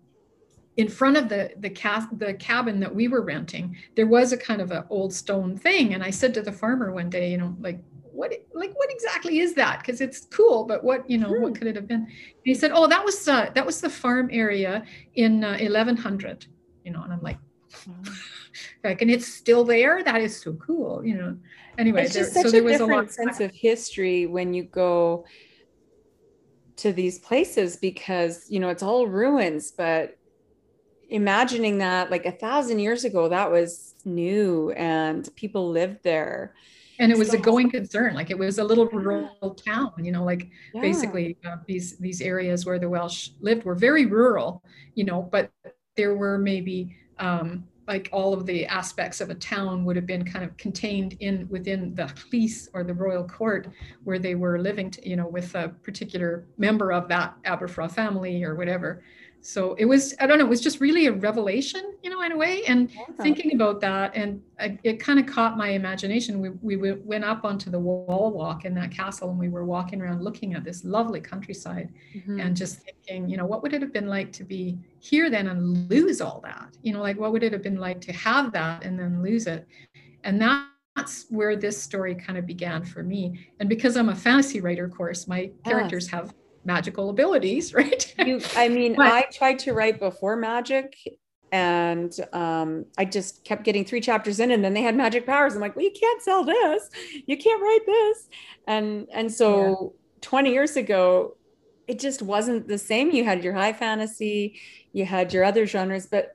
in 0.76 0.88
front 0.88 1.16
of 1.16 1.28
the 1.28 1.52
the, 1.58 1.70
ca- 1.70 2.08
the 2.18 2.34
cabin 2.34 2.80
that 2.80 2.92
we 2.92 3.08
were 3.08 3.22
renting 3.22 3.76
there 3.94 4.06
was 4.06 4.32
a 4.32 4.36
kind 4.36 4.60
of 4.60 4.70
an 4.70 4.84
old 4.90 5.12
stone 5.12 5.56
thing 5.56 5.94
and 5.94 6.02
i 6.02 6.10
said 6.10 6.34
to 6.34 6.42
the 6.42 6.52
farmer 6.52 6.92
one 6.92 7.08
day 7.08 7.30
you 7.30 7.38
know 7.38 7.56
like 7.60 7.78
what 8.14 8.32
like 8.54 8.72
what 8.76 8.90
exactly 8.90 9.40
is 9.40 9.54
that 9.54 9.80
because 9.80 10.00
it's 10.00 10.26
cool 10.26 10.64
but 10.64 10.84
what 10.84 11.08
you 11.10 11.18
know 11.18 11.28
hmm. 11.28 11.42
what 11.42 11.54
could 11.54 11.66
it 11.66 11.74
have 11.74 11.88
been 11.88 12.02
and 12.04 12.08
he 12.44 12.54
said 12.54 12.70
oh 12.72 12.86
that 12.86 13.04
was 13.04 13.26
uh, 13.28 13.50
that 13.54 13.66
was 13.66 13.80
the 13.80 13.90
farm 13.90 14.28
area 14.32 14.84
in 15.14 15.42
uh, 15.42 15.58
1100 15.58 16.46
you 16.84 16.92
know 16.92 17.02
and 17.02 17.12
i'm 17.12 17.22
like 17.22 17.38
like 18.84 19.02
and 19.02 19.10
it's 19.10 19.26
still 19.26 19.64
there? 19.64 20.02
That 20.02 20.20
is 20.20 20.40
so 20.40 20.54
cool 20.54 21.04
you 21.04 21.16
know. 21.16 21.36
Anyway 21.78 22.04
it's 22.04 22.14
just 22.14 22.34
there, 22.34 22.44
such 22.44 22.52
so 22.52 22.58
a 22.58 22.68
different 22.70 23.10
a 23.10 23.12
sense 23.12 23.40
of 23.40 23.50
history 23.52 24.26
when 24.26 24.54
you 24.54 24.64
go 24.64 25.24
to 26.76 26.92
these 26.92 27.18
places 27.18 27.76
because 27.76 28.46
you 28.48 28.60
know 28.60 28.68
it's 28.68 28.82
all 28.82 29.06
ruins 29.06 29.70
but 29.70 30.16
imagining 31.08 31.78
that 31.78 32.10
like 32.10 32.26
a 32.26 32.32
thousand 32.32 32.78
years 32.78 33.04
ago 33.04 33.28
that 33.28 33.50
was 33.50 33.94
new 34.04 34.70
and 34.72 35.28
people 35.36 35.70
lived 35.70 36.02
there. 36.02 36.54
And 36.98 37.10
it 37.10 37.18
was 37.18 37.30
so, 37.30 37.38
a 37.38 37.40
going 37.40 37.70
concern 37.70 38.14
like 38.14 38.30
it 38.30 38.38
was 38.38 38.58
a 38.58 38.64
little 38.64 38.86
rural 38.86 39.56
town 39.56 39.92
you 39.98 40.12
know 40.12 40.22
like 40.22 40.48
yeah. 40.72 40.80
basically 40.80 41.36
uh, 41.44 41.56
these 41.66 41.98
these 41.98 42.20
areas 42.20 42.64
where 42.64 42.78
the 42.78 42.88
welsh 42.88 43.30
lived 43.40 43.64
were 43.64 43.74
very 43.74 44.06
rural 44.06 44.62
you 44.94 45.02
know 45.02 45.20
but 45.20 45.50
there 45.96 46.14
were 46.14 46.38
maybe 46.38 46.96
um, 47.18 47.64
like 47.86 48.08
all 48.12 48.32
of 48.32 48.46
the 48.46 48.66
aspects 48.66 49.20
of 49.20 49.30
a 49.30 49.34
town 49.34 49.84
would 49.84 49.96
have 49.96 50.06
been 50.06 50.24
kind 50.24 50.44
of 50.44 50.56
contained 50.56 51.16
in 51.20 51.46
within 51.50 51.94
the 51.94 52.04
llys 52.04 52.68
or 52.72 52.82
the 52.82 52.94
royal 52.94 53.24
court 53.24 53.68
where 54.04 54.18
they 54.18 54.34
were 54.34 54.58
living 54.58 54.90
to, 54.90 55.06
you 55.08 55.16
know 55.16 55.26
with 55.26 55.54
a 55.54 55.68
particular 55.82 56.46
member 56.56 56.92
of 56.92 57.08
that 57.08 57.34
Aberffraw 57.44 57.90
family 57.90 58.42
or 58.42 58.54
whatever 58.54 59.02
so 59.46 59.74
it 59.74 59.84
was 59.84 60.14
i 60.20 60.26
don't 60.26 60.38
know 60.38 60.46
it 60.46 60.48
was 60.48 60.60
just 60.62 60.80
really 60.80 61.06
a 61.06 61.12
revelation 61.12 61.92
you 62.02 62.08
know 62.08 62.22
in 62.22 62.32
a 62.32 62.36
way 62.36 62.64
and 62.64 62.90
yeah. 62.90 63.02
thinking 63.20 63.54
about 63.54 63.78
that 63.78 64.16
and 64.16 64.40
I, 64.58 64.78
it 64.84 64.98
kind 64.98 65.18
of 65.18 65.26
caught 65.26 65.58
my 65.58 65.68
imagination 65.68 66.40
we, 66.40 66.76
we 66.76 66.92
went 66.92 67.24
up 67.24 67.44
onto 67.44 67.70
the 67.70 67.78
wall 67.78 68.32
walk 68.32 68.64
in 68.64 68.74
that 68.76 68.90
castle 68.90 69.28
and 69.28 69.38
we 69.38 69.50
were 69.50 69.66
walking 69.66 70.00
around 70.00 70.22
looking 70.22 70.54
at 70.54 70.64
this 70.64 70.82
lovely 70.82 71.20
countryside 71.20 71.92
mm-hmm. 72.16 72.40
and 72.40 72.56
just 72.56 72.80
thinking 72.80 73.28
you 73.28 73.36
know 73.36 73.44
what 73.44 73.62
would 73.62 73.74
it 73.74 73.82
have 73.82 73.92
been 73.92 74.08
like 74.08 74.32
to 74.32 74.44
be 74.44 74.78
here 75.00 75.28
then 75.28 75.48
and 75.48 75.90
lose 75.90 76.22
all 76.22 76.40
that 76.42 76.74
you 76.82 76.94
know 76.94 77.02
like 77.02 77.18
what 77.18 77.30
would 77.30 77.42
it 77.42 77.52
have 77.52 77.62
been 77.62 77.78
like 77.78 78.00
to 78.00 78.14
have 78.14 78.50
that 78.50 78.82
and 78.82 78.98
then 78.98 79.22
lose 79.22 79.46
it 79.46 79.68
and 80.22 80.40
that 80.40 80.68
that's 80.96 81.26
where 81.28 81.56
this 81.56 81.80
story 81.82 82.14
kind 82.14 82.38
of 82.38 82.46
began 82.46 82.84
for 82.84 83.02
me. 83.02 83.48
And 83.58 83.68
because 83.68 83.96
I'm 83.96 84.10
a 84.10 84.14
fantasy 84.14 84.60
writer, 84.60 84.84
of 84.84 84.92
course, 84.92 85.26
my 85.26 85.50
characters 85.64 86.06
have 86.08 86.32
magical 86.64 87.11
abilities, 87.11 87.75
right? 87.80 88.14
you, 88.18 88.40
I 88.56 88.68
mean, 88.68 88.94
but, 88.94 89.06
I 89.06 89.23
tried 89.33 89.59
to 89.61 89.73
write 89.73 89.99
before 89.99 90.37
magic 90.37 90.97
and 91.52 92.12
um, 92.33 92.85
I 92.99 93.04
just 93.04 93.44
kept 93.44 93.62
getting 93.62 93.85
three 93.85 94.00
chapters 94.00 94.40
in, 94.40 94.50
and 94.50 94.64
then 94.64 94.75
they 94.75 94.83
had 94.83 94.97
magic 94.97 95.25
powers. 95.25 95.54
I'm 95.54 95.61
like, 95.61 95.76
well, 95.76 95.85
you 95.85 95.92
can't 95.92 96.21
sell 96.21 96.44
this, 96.44 96.90
you 97.26 97.37
can't 97.37 97.62
write 97.62 97.87
this, 97.87 98.28
and 98.66 99.06
and 99.12 99.33
so 99.33 99.94
yeah. 99.94 100.00
20 100.23 100.52
years 100.52 100.76
ago, 100.76 101.37
it 101.87 102.00
just 102.00 102.23
wasn't 102.23 102.66
the 102.66 102.76
same. 102.76 103.12
You 103.12 103.23
had 103.23 103.44
your 103.44 103.52
high 103.52 103.73
fantasy, 103.73 104.59
you 104.92 105.04
had 105.04 105.33
your 105.33 105.44
other 105.44 105.64
genres, 105.64 106.06
but 106.06 106.35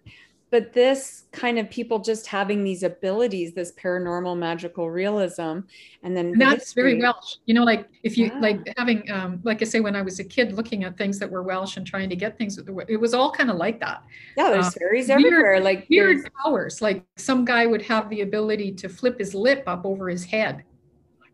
but 0.52 0.74
this 0.74 1.26
kind 1.32 1.60
of 1.60 1.70
people 1.70 2.00
just 2.00 2.26
having 2.26 2.64
these 2.64 2.84
abilities 2.84 3.54
this 3.54 3.72
paranormal 3.74 4.38
magical 4.38 4.90
realism 4.90 5.60
and 6.04 6.16
then 6.16 6.28
and 6.28 6.42
that's 6.42 6.66
history. 6.66 6.84
very 6.84 7.02
welsh 7.02 7.38
you 7.46 7.54
know 7.54 7.64
like 7.64 7.88
if 8.04 8.18
you 8.18 8.28
yeah. 8.28 8.40
like 8.40 8.74
having 8.78 9.10
um 9.12 9.40
like 9.44 9.62
i 9.62 9.66
say 9.66 9.80
when 9.80 9.96
i 9.96 10.02
was 10.02 10.20
a 10.20 10.24
kid 10.24 10.54
looking 10.54 10.84
at 10.84 10.98
things 10.98 11.20
that 11.20 11.30
were 11.30 11.44
welsh 11.44 11.78
and 11.78 11.86
trying 11.86 12.10
to 12.10 12.16
get 12.16 12.38
things 12.38 12.58
it 12.58 13.00
was 13.00 13.14
all 13.14 13.32
kind 13.32 13.50
of 13.50 13.58
like 13.58 13.80
that 13.80 14.04
yeah 14.38 14.50
there's 14.50 14.68
uh, 14.68 14.72
fairies 14.72 15.10
everywhere 15.10 15.54
weird, 15.54 15.64
like 15.64 15.88
weird 15.90 16.30
powers 16.44 16.82
like 16.82 17.04
some 17.18 17.46
guy 17.46 17.66
would 17.66 17.82
have 17.82 18.10
the 18.10 18.22
ability 18.22 18.72
to 18.72 18.90
flip 18.90 19.20
his 19.20 19.36
lip 19.36 19.64
up 19.68 19.86
over 19.86 20.10
his 20.10 20.26
head 20.26 20.64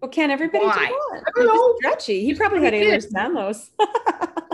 well 0.05 0.11
can 0.11 0.29
everybody 0.29 0.65
Why? 0.65 0.87
do 0.87 0.99
that 1.13 1.23
I 1.27 1.31
don't 1.35 1.47
know. 1.47 1.75
stretchy 1.77 2.23
he 2.23 2.35
probably 2.35 2.63
had 2.63 2.73
Ehlers-Danlos 2.73 3.69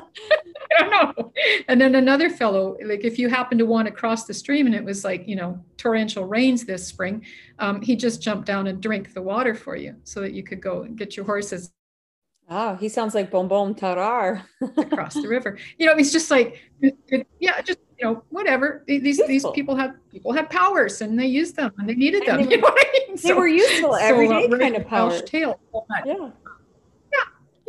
I 0.79 0.84
don't 0.84 1.17
know. 1.17 1.34
And 1.67 1.79
then 1.79 1.96
another 1.96 2.29
fellow, 2.29 2.77
like 2.86 3.03
if 3.03 3.20
you 3.20 3.29
happen 3.29 3.58
to 3.58 3.65
want 3.65 3.88
to 3.88 3.91
cross 3.91 4.25
the 4.25 4.34
stream 4.34 4.65
and 4.65 4.75
it 4.75 4.84
was 4.84 5.03
like, 5.03 5.27
you 5.27 5.36
know, 5.36 5.63
torrential 5.77 6.25
rains 6.25 6.65
this 6.65 6.86
spring, 6.88 7.25
um, 7.60 7.81
he 7.81 7.96
just 7.96 8.22
jumped 8.22 8.46
down 8.46 8.67
and 8.67 8.81
drink 8.81 9.13
the 9.13 9.22
water 9.22 9.53
for 9.53 9.75
you 9.75 9.96
so 10.03 10.22
that 10.22 10.34
you 10.34 10.43
could 10.43 10.62
go 10.62 10.84
and 10.84 10.98
get 10.98 11.17
your 11.17 11.25
horses. 11.25 11.72
Oh, 12.50 12.75
he 12.75 12.89
sounds 12.89 13.15
like 13.15 13.31
Bom 13.31 13.75
Tarar 13.75 14.43
across 14.77 15.13
the 15.13 15.27
river. 15.27 15.58
You 15.77 15.86
know, 15.86 15.96
he's 15.96 16.12
just 16.12 16.29
like, 16.29 16.60
yeah, 17.39 17.62
just 17.62 17.79
you 18.01 18.08
know, 18.08 18.24
whatever. 18.29 18.84
These 18.88 19.03
useful. 19.03 19.27
these 19.27 19.46
people 19.53 19.75
have 19.75 19.96
people 20.12 20.34
have 20.34 20.50
powers 20.50 21.01
and 21.01 21.20
they 21.20 21.27
used 21.27 21.55
them 21.55 21.72
and 21.77 21.88
they 21.88 21.96
needed 21.96 22.27
and 22.27 22.41
them. 22.41 22.50
They, 22.50 22.58
were, 22.62 22.62
you 22.62 22.62
know 22.62 22.75
I 22.75 23.08
mean? 23.08 23.15
they 23.15 23.29
so, 23.29 23.36
were 23.36 23.48
useful 23.48 23.96
everyday 23.96 24.48
so, 24.48 24.55
uh, 24.55 24.58
kind 24.58 24.75
of 24.75 24.88
powers. 24.88 25.22
Tale, 25.24 25.60
yeah 26.05 26.31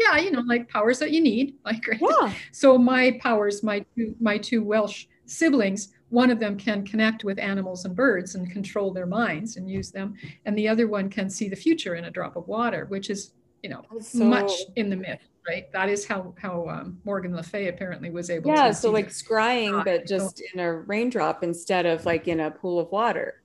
yeah, 0.03 0.17
you 0.19 0.31
know, 0.31 0.41
like 0.41 0.69
powers 0.69 0.99
that 0.99 1.13
you 1.13 1.21
need. 1.21 1.55
Like, 1.65 1.87
right? 1.87 2.01
yeah. 2.01 2.33
So 2.51 2.77
my 2.77 3.19
powers, 3.21 3.63
my 3.63 3.85
two, 3.97 4.15
my 4.21 4.37
two 4.37 4.65
Welsh 4.65 5.07
siblings, 5.27 5.93
one 6.09 6.31
of 6.31 6.41
them 6.41 6.57
can 6.57 6.85
connect 6.85 7.25
with 7.25 7.39
animals 7.39 7.85
and 7.85 7.95
birds 7.95 8.35
and 8.35 8.51
control 8.51 8.93
their 8.93 9.07
minds 9.07 9.57
and 9.57 9.71
use 9.71 9.91
them, 9.91 10.15
and 10.45 10.59
the 10.59 10.69
other 10.69 10.89
one 10.89 11.09
can 11.09 11.31
see 11.31 11.49
the 11.49 11.57
future 11.57 11.95
in 11.95 12.05
a 12.05 12.11
drop 12.11 12.37
of 12.37 12.49
water, 12.49 12.87
which 12.87 13.11
is, 13.11 13.33
you 13.63 13.71
know, 13.71 13.83
so, 14.01 14.25
much 14.25 14.51
in 14.77 14.91
the 14.91 14.97
myth, 14.97 15.23
right? 15.49 15.71
That 15.73 15.89
is 15.89 16.05
how 16.05 16.35
how 16.37 16.69
um, 16.69 16.99
Morgan 17.05 17.35
Le 17.35 17.43
Fay 17.43 17.69
apparently 17.69 18.11
was 18.11 18.29
able. 18.29 18.51
Yeah, 18.51 18.69
to 18.69 18.75
so 18.75 18.91
like 18.91 19.09
scrying, 19.09 19.85
but 19.85 20.07
just 20.07 20.39
so, 20.39 20.45
in 20.53 20.61
a 20.61 20.73
raindrop 20.73 21.45
instead 21.45 21.87
of 21.87 22.05
like 22.05 22.29
in 22.29 22.41
a 22.41 22.51
pool 22.51 22.81
of 22.81 22.91
water. 22.91 23.43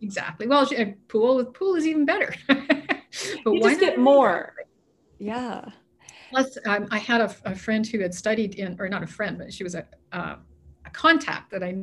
Exactly. 0.00 0.48
Well, 0.48 0.68
a 0.76 0.96
pool 1.06 1.36
with 1.36 1.54
pool 1.54 1.76
is 1.76 1.86
even 1.86 2.04
better. 2.04 2.34
but 2.48 2.58
you 3.46 3.60
just 3.60 3.78
get 3.80 3.98
more. 3.98 4.54
Yeah. 5.18 5.64
Plus, 6.30 6.58
um, 6.66 6.88
I 6.90 6.98
had 6.98 7.20
a, 7.20 7.34
a, 7.44 7.54
friend 7.54 7.86
who 7.86 8.00
had 8.00 8.12
studied 8.12 8.54
in, 8.56 8.76
or 8.80 8.88
not 8.88 9.02
a 9.02 9.06
friend, 9.06 9.38
but 9.38 9.52
she 9.52 9.62
was 9.62 9.74
a, 9.74 9.86
uh, 10.10 10.36
a 10.84 10.90
contact 10.90 11.50
that 11.52 11.62
I 11.62 11.76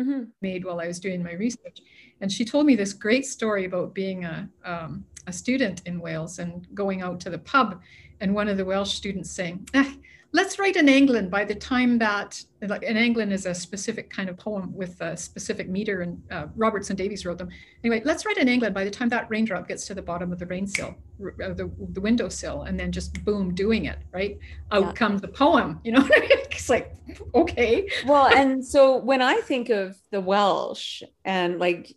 mm-hmm. 0.00 0.24
made 0.42 0.64
while 0.64 0.80
I 0.80 0.86
was 0.86 1.00
doing 1.00 1.22
my 1.22 1.32
research. 1.32 1.80
And 2.20 2.30
she 2.30 2.44
told 2.44 2.66
me 2.66 2.76
this 2.76 2.92
great 2.92 3.26
story 3.26 3.64
about 3.64 3.94
being 3.94 4.24
a, 4.24 4.48
um, 4.64 5.04
a 5.26 5.32
student 5.32 5.82
in 5.86 6.00
Wales 6.00 6.38
and 6.38 6.66
going 6.74 7.02
out 7.02 7.20
to 7.20 7.30
the 7.30 7.38
pub. 7.38 7.80
And 8.20 8.34
one 8.34 8.48
of 8.48 8.56
the 8.56 8.64
Welsh 8.64 8.94
students 8.94 9.30
saying, 9.30 9.68
eh, 9.74 9.92
let's 10.36 10.58
write 10.58 10.76
an 10.76 10.86
englyn 10.86 11.30
by 11.30 11.42
the 11.46 11.54
time 11.54 11.98
that 11.98 12.44
like 12.68 12.82
an 12.82 12.96
englyn 12.96 13.32
is 13.32 13.46
a 13.46 13.54
specific 13.54 14.10
kind 14.10 14.28
of 14.28 14.36
poem 14.36 14.70
with 14.74 15.00
a 15.00 15.16
specific 15.16 15.66
meter 15.66 16.02
and 16.02 16.22
uh, 16.30 16.46
Robertson 16.54 16.94
Davies 16.94 17.24
wrote 17.24 17.38
them. 17.38 17.48
Anyway, 17.82 18.02
let's 18.04 18.26
write 18.26 18.36
an 18.36 18.46
englyn 18.46 18.74
by 18.74 18.84
the 18.84 18.90
time 18.90 19.08
that 19.08 19.30
raindrop 19.30 19.66
gets 19.66 19.86
to 19.86 19.94
the 19.94 20.02
bottom 20.02 20.32
of 20.32 20.38
the 20.38 20.44
rain 20.44 20.66
sill, 20.66 20.94
uh, 21.42 21.54
the, 21.54 21.70
the 21.92 22.00
windowsill, 22.02 22.62
and 22.62 22.78
then 22.78 22.92
just 22.92 23.24
boom, 23.24 23.54
doing 23.54 23.86
it, 23.86 23.98
right? 24.12 24.38
Out 24.72 24.84
yeah. 24.84 24.92
comes 24.92 25.22
the 25.22 25.28
poem, 25.28 25.80
you 25.84 25.92
know 25.92 26.06
It's 26.56 26.68
like, 26.68 26.94
okay. 27.34 27.88
well, 28.06 28.26
and 28.26 28.64
so 28.64 28.96
when 28.98 29.22
I 29.22 29.36
think 29.36 29.70
of 29.70 29.96
the 30.10 30.20
Welsh 30.20 31.02
and 31.24 31.58
like 31.58 31.94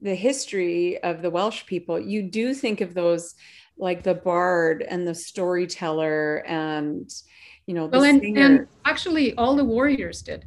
the 0.00 0.14
history 0.14 1.02
of 1.02 1.20
the 1.20 1.30
Welsh 1.30 1.66
people, 1.66 1.98
you 1.98 2.22
do 2.22 2.54
think 2.54 2.80
of 2.80 2.94
those 2.94 3.34
like 3.78 4.02
the 4.02 4.14
bard 4.14 4.84
and 4.88 5.06
the 5.06 5.14
storyteller 5.14 6.38
and 6.46 7.12
you 7.66 7.74
know 7.74 7.86
well 7.86 8.04
and, 8.04 8.22
and, 8.36 8.66
actually 8.84 9.34
all 9.36 9.54
the 9.56 9.64
warriors 9.64 10.22
did. 10.22 10.44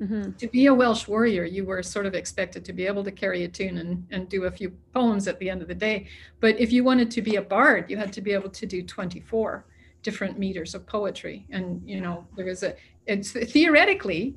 Mm-hmm. 0.00 0.32
to 0.32 0.48
be 0.48 0.66
a 0.66 0.74
welsh 0.74 1.06
warrior 1.06 1.44
you 1.44 1.64
were 1.64 1.80
sort 1.80 2.04
of 2.04 2.16
expected 2.16 2.64
to 2.64 2.72
be 2.72 2.84
able 2.84 3.04
to 3.04 3.12
carry 3.12 3.44
a 3.44 3.48
tune 3.48 3.78
and, 3.78 4.04
and 4.10 4.28
do 4.28 4.44
a 4.44 4.50
few 4.50 4.70
poems 4.92 5.28
at 5.28 5.38
the 5.38 5.48
end 5.48 5.62
of 5.62 5.68
the 5.68 5.74
day. 5.74 6.08
But 6.40 6.58
if 6.58 6.72
you 6.72 6.82
wanted 6.82 7.12
to 7.12 7.22
be 7.22 7.36
a 7.36 7.42
bard 7.42 7.88
you 7.88 7.96
had 7.96 8.12
to 8.14 8.20
be 8.20 8.32
able 8.32 8.50
to 8.50 8.66
do 8.66 8.82
24 8.82 9.64
different 10.02 10.38
meters 10.38 10.74
of 10.74 10.86
poetry. 10.86 11.46
And 11.50 11.80
you 11.84 12.00
know 12.00 12.26
there 12.36 12.46
was 12.46 12.62
a 12.64 12.74
it's 13.06 13.32
theoretically 13.32 14.36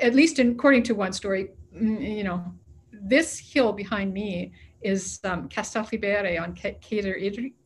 at 0.00 0.14
least 0.14 0.38
according 0.38 0.82
to 0.84 0.94
one 0.94 1.12
story 1.12 1.50
mm, 1.74 2.16
you 2.16 2.24
know 2.24 2.44
this 2.92 3.38
hill 3.38 3.72
behind 3.72 4.12
me 4.12 4.52
is 4.86 5.18
um, 5.24 5.48
Castell 5.48 5.88
y 5.92 5.98
Bere 5.98 6.38
on 6.38 6.54
Cader 6.54 7.16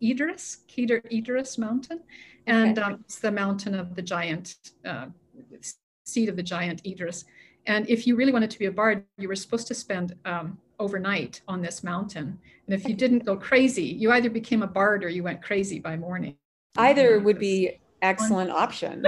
Idris, 0.02 0.58
Cader 0.66 1.02
Idris 1.12 1.58
Mountain, 1.58 2.00
and 2.46 2.78
okay. 2.78 2.86
um, 2.86 3.00
it's 3.04 3.18
the 3.18 3.30
mountain 3.30 3.74
of 3.74 3.94
the 3.94 4.02
giant, 4.02 4.56
uh, 4.86 5.06
seat 6.04 6.28
of 6.30 6.36
the 6.36 6.42
giant 6.42 6.80
Idris. 6.86 7.26
And 7.66 7.88
if 7.90 8.06
you 8.06 8.16
really 8.16 8.32
wanted 8.32 8.50
to 8.50 8.58
be 8.58 8.66
a 8.66 8.72
bard, 8.72 9.04
you 9.18 9.28
were 9.28 9.36
supposed 9.36 9.66
to 9.68 9.74
spend 9.74 10.16
um, 10.24 10.58
overnight 10.78 11.42
on 11.46 11.60
this 11.60 11.84
mountain. 11.84 12.38
And 12.66 12.74
if 12.74 12.88
you 12.88 12.94
didn't 12.94 13.26
go 13.26 13.36
crazy, 13.36 13.84
you 13.84 14.10
either 14.12 14.30
became 14.30 14.62
a 14.62 14.66
bard 14.66 15.04
or 15.04 15.10
you 15.10 15.22
went 15.22 15.42
crazy 15.42 15.78
by 15.78 15.96
morning. 15.96 16.36
Either 16.78 17.20
would 17.20 17.38
be 17.38 17.80
excellent 18.00 18.50
option. 18.64 19.04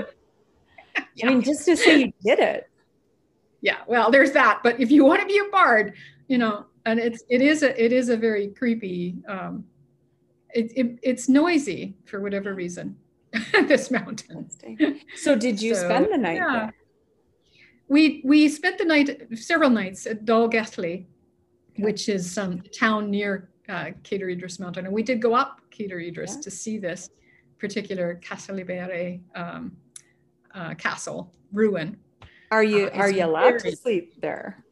yeah. 1.14 1.26
I 1.26 1.31
mean, 1.31 1.42
just 1.42 1.64
to 1.64 1.76
say 1.76 2.00
you 2.00 2.12
did 2.23 2.40
it. 2.40 2.69
Yeah, 3.62 3.78
well, 3.87 4.11
there's 4.11 4.33
that. 4.33 4.61
But 4.62 4.81
if 4.81 4.90
you 4.90 5.04
want 5.04 5.21
to 5.23 5.26
be 5.26 5.38
a 5.38 5.50
bard, 5.50 5.95
you 6.28 6.37
know, 6.37 6.66
and 6.86 6.98
it's 6.98 7.22
it 7.28 7.40
is 7.40 7.62
a 7.62 7.82
it 7.82 7.92
is 7.92 8.08
a 8.08 8.16
very 8.16 8.48
creepy. 8.48 9.16
Um, 9.28 9.64
it, 10.54 10.72
it 10.76 10.98
it's 11.02 11.28
noisy 11.28 11.94
for 12.04 12.20
whatever 12.20 12.54
reason. 12.54 12.96
this 13.52 13.90
mountain. 13.90 14.50
So 15.16 15.34
did 15.34 15.60
you 15.60 15.74
so, 15.74 15.84
spend 15.84 16.12
the 16.12 16.18
night 16.18 16.36
yeah. 16.36 16.52
there? 16.52 16.74
We 17.88 18.20
we 18.24 18.48
spent 18.48 18.78
the 18.78 18.84
night 18.84 19.26
several 19.34 19.70
nights 19.70 20.06
at 20.06 20.24
Dolgelly, 20.24 21.06
okay. 21.72 21.82
which 21.82 22.08
is 22.08 22.30
some 22.30 22.52
um, 22.52 22.62
town 22.78 23.10
near 23.10 23.50
uh, 23.68 23.90
Cader 24.02 24.28
Idris 24.28 24.58
Mountain, 24.58 24.84
and 24.84 24.94
we 24.94 25.02
did 25.02 25.22
go 25.22 25.34
up 25.34 25.60
Cader 25.70 26.00
Idris 26.00 26.34
yeah. 26.34 26.40
to 26.42 26.50
see 26.50 26.78
this 26.78 27.10
particular 27.58 28.16
Castell 28.16 28.56
y 28.56 28.64
Bere 28.64 29.20
um, 29.34 29.72
uh, 30.54 30.74
castle 30.74 31.32
ruin. 31.52 31.96
Are 32.50 32.64
you 32.64 32.86
uh, 32.88 32.98
are 32.98 33.10
you 33.10 33.24
allowed 33.24 33.62
very, 33.62 33.70
to 33.70 33.76
sleep 33.76 34.20
there? 34.20 34.62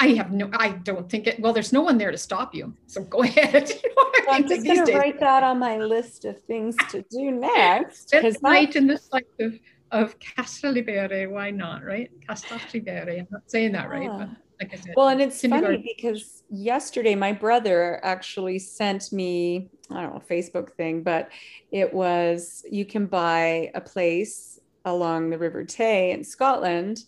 I 0.00 0.08
have 0.08 0.32
no, 0.32 0.48
I 0.52 0.70
don't 0.70 1.10
think 1.10 1.26
it, 1.26 1.40
well, 1.40 1.52
there's 1.52 1.72
no 1.72 1.80
one 1.80 1.98
there 1.98 2.12
to 2.12 2.18
stop 2.18 2.54
you. 2.54 2.74
So 2.86 3.02
go 3.02 3.22
ahead. 3.22 3.70
well, 3.96 4.06
I'm 4.30 4.48
just 4.48 4.64
going 4.64 4.86
to 4.86 4.96
write 4.96 5.18
that 5.20 5.42
on 5.42 5.58
my 5.58 5.78
list 5.78 6.24
of 6.24 6.40
things 6.42 6.76
to 6.90 7.04
do 7.10 7.30
next. 7.32 8.14
It's 8.14 8.40
night 8.42 8.76
in 8.76 8.86
the 8.86 8.98
site 8.98 9.26
of, 9.40 9.58
of 9.90 10.18
Castell 10.20 10.74
y 10.74 10.82
Bere. 10.82 11.26
Why 11.26 11.50
not, 11.50 11.84
right? 11.84 12.10
Castell 12.26 12.60
y 12.72 12.80
Bere. 12.80 13.18
I'm 13.20 13.28
not 13.30 13.42
saying 13.46 13.72
that 13.72 13.90
right, 13.90 14.08
but 14.08 14.28
like 14.60 14.72
I 14.72 14.76
said. 14.76 14.94
Well, 14.96 15.08
and 15.08 15.20
it's 15.20 15.40
funny 15.40 15.94
because 15.96 16.42
yesterday 16.48 17.14
my 17.16 17.32
brother 17.32 18.00
actually 18.04 18.60
sent 18.60 19.12
me, 19.12 19.68
I 19.90 20.02
don't 20.02 20.14
know, 20.14 20.22
Facebook 20.30 20.72
thing, 20.74 21.02
but 21.02 21.30
it 21.72 21.92
was 21.92 22.64
you 22.70 22.84
can 22.84 23.06
buy 23.06 23.72
a 23.74 23.80
place 23.80 24.60
along 24.84 25.30
the 25.30 25.38
River 25.38 25.64
Tay 25.64 26.12
in 26.12 26.22
Scotland 26.22 27.04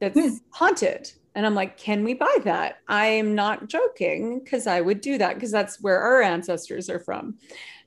that's 0.00 0.18
hmm. 0.18 0.36
haunted 0.50 1.12
and 1.34 1.46
I'm 1.46 1.54
like, 1.54 1.78
can 1.78 2.04
we 2.04 2.14
buy 2.14 2.36
that? 2.44 2.78
I 2.88 3.06
am 3.06 3.34
not 3.34 3.68
joking 3.68 4.40
because 4.40 4.66
I 4.66 4.80
would 4.80 5.00
do 5.00 5.18
that 5.18 5.34
because 5.34 5.50
that's 5.50 5.80
where 5.80 5.98
our 5.98 6.20
ancestors 6.20 6.90
are 6.90 7.00
from. 7.00 7.38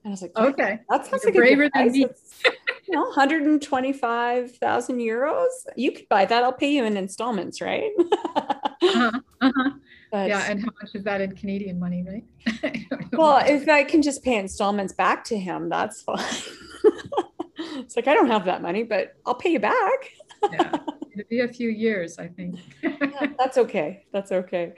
And 0.04 0.08
I 0.08 0.10
was 0.10 0.22
like, 0.22 0.36
okay, 0.36 0.80
that 0.90 1.06
sounds 1.06 1.24
You're 1.24 1.32
like 1.32 1.36
braver 1.36 1.70
than 1.74 1.92
me. 1.92 2.00
you 2.00 2.94
know, 2.94 3.04
125,000 3.04 4.98
euros. 4.98 5.48
You 5.76 5.92
could 5.92 6.10
buy 6.10 6.26
that. 6.26 6.44
I'll 6.44 6.54
pay 6.54 6.72
you 6.72 6.86
in 6.86 6.98
installments, 6.98 7.62
right? 7.62 7.92
uh-huh, 8.36 9.12
uh-huh. 9.42 9.72
But, 10.12 10.30
yeah, 10.30 10.46
and 10.50 10.62
how 10.62 10.70
much 10.82 10.96
is 10.96 11.04
that 11.04 11.22
in 11.22 11.36
Canadian 11.36 11.80
money, 11.80 12.04
right? 12.04 12.86
well, 13.14 13.44
if 13.46 13.68
I 13.68 13.84
can 13.84 14.02
just 14.02 14.24
pay 14.24 14.36
installments 14.36 14.94
back 14.94 15.24
to 15.26 15.38
him, 15.38 15.70
that's 15.70 16.02
fine. 16.02 16.20
it's 17.58 17.96
like 17.96 18.08
I 18.08 18.14
don't 18.14 18.28
have 18.28 18.46
that 18.46 18.62
money, 18.62 18.84
but 18.84 19.16
I'll 19.26 19.36
pay 19.36 19.50
you 19.50 19.60
back. 19.60 20.12
yeah 20.52 20.78
it'll 21.16 21.30
be 21.30 21.40
a 21.42 21.48
few 21.48 21.70
years, 21.70 22.20
I 22.20 22.28
think. 22.28 22.60
yeah, 22.84 23.28
that's 23.38 23.58
okay. 23.58 24.06
That's 24.12 24.32
okay. 24.32 24.74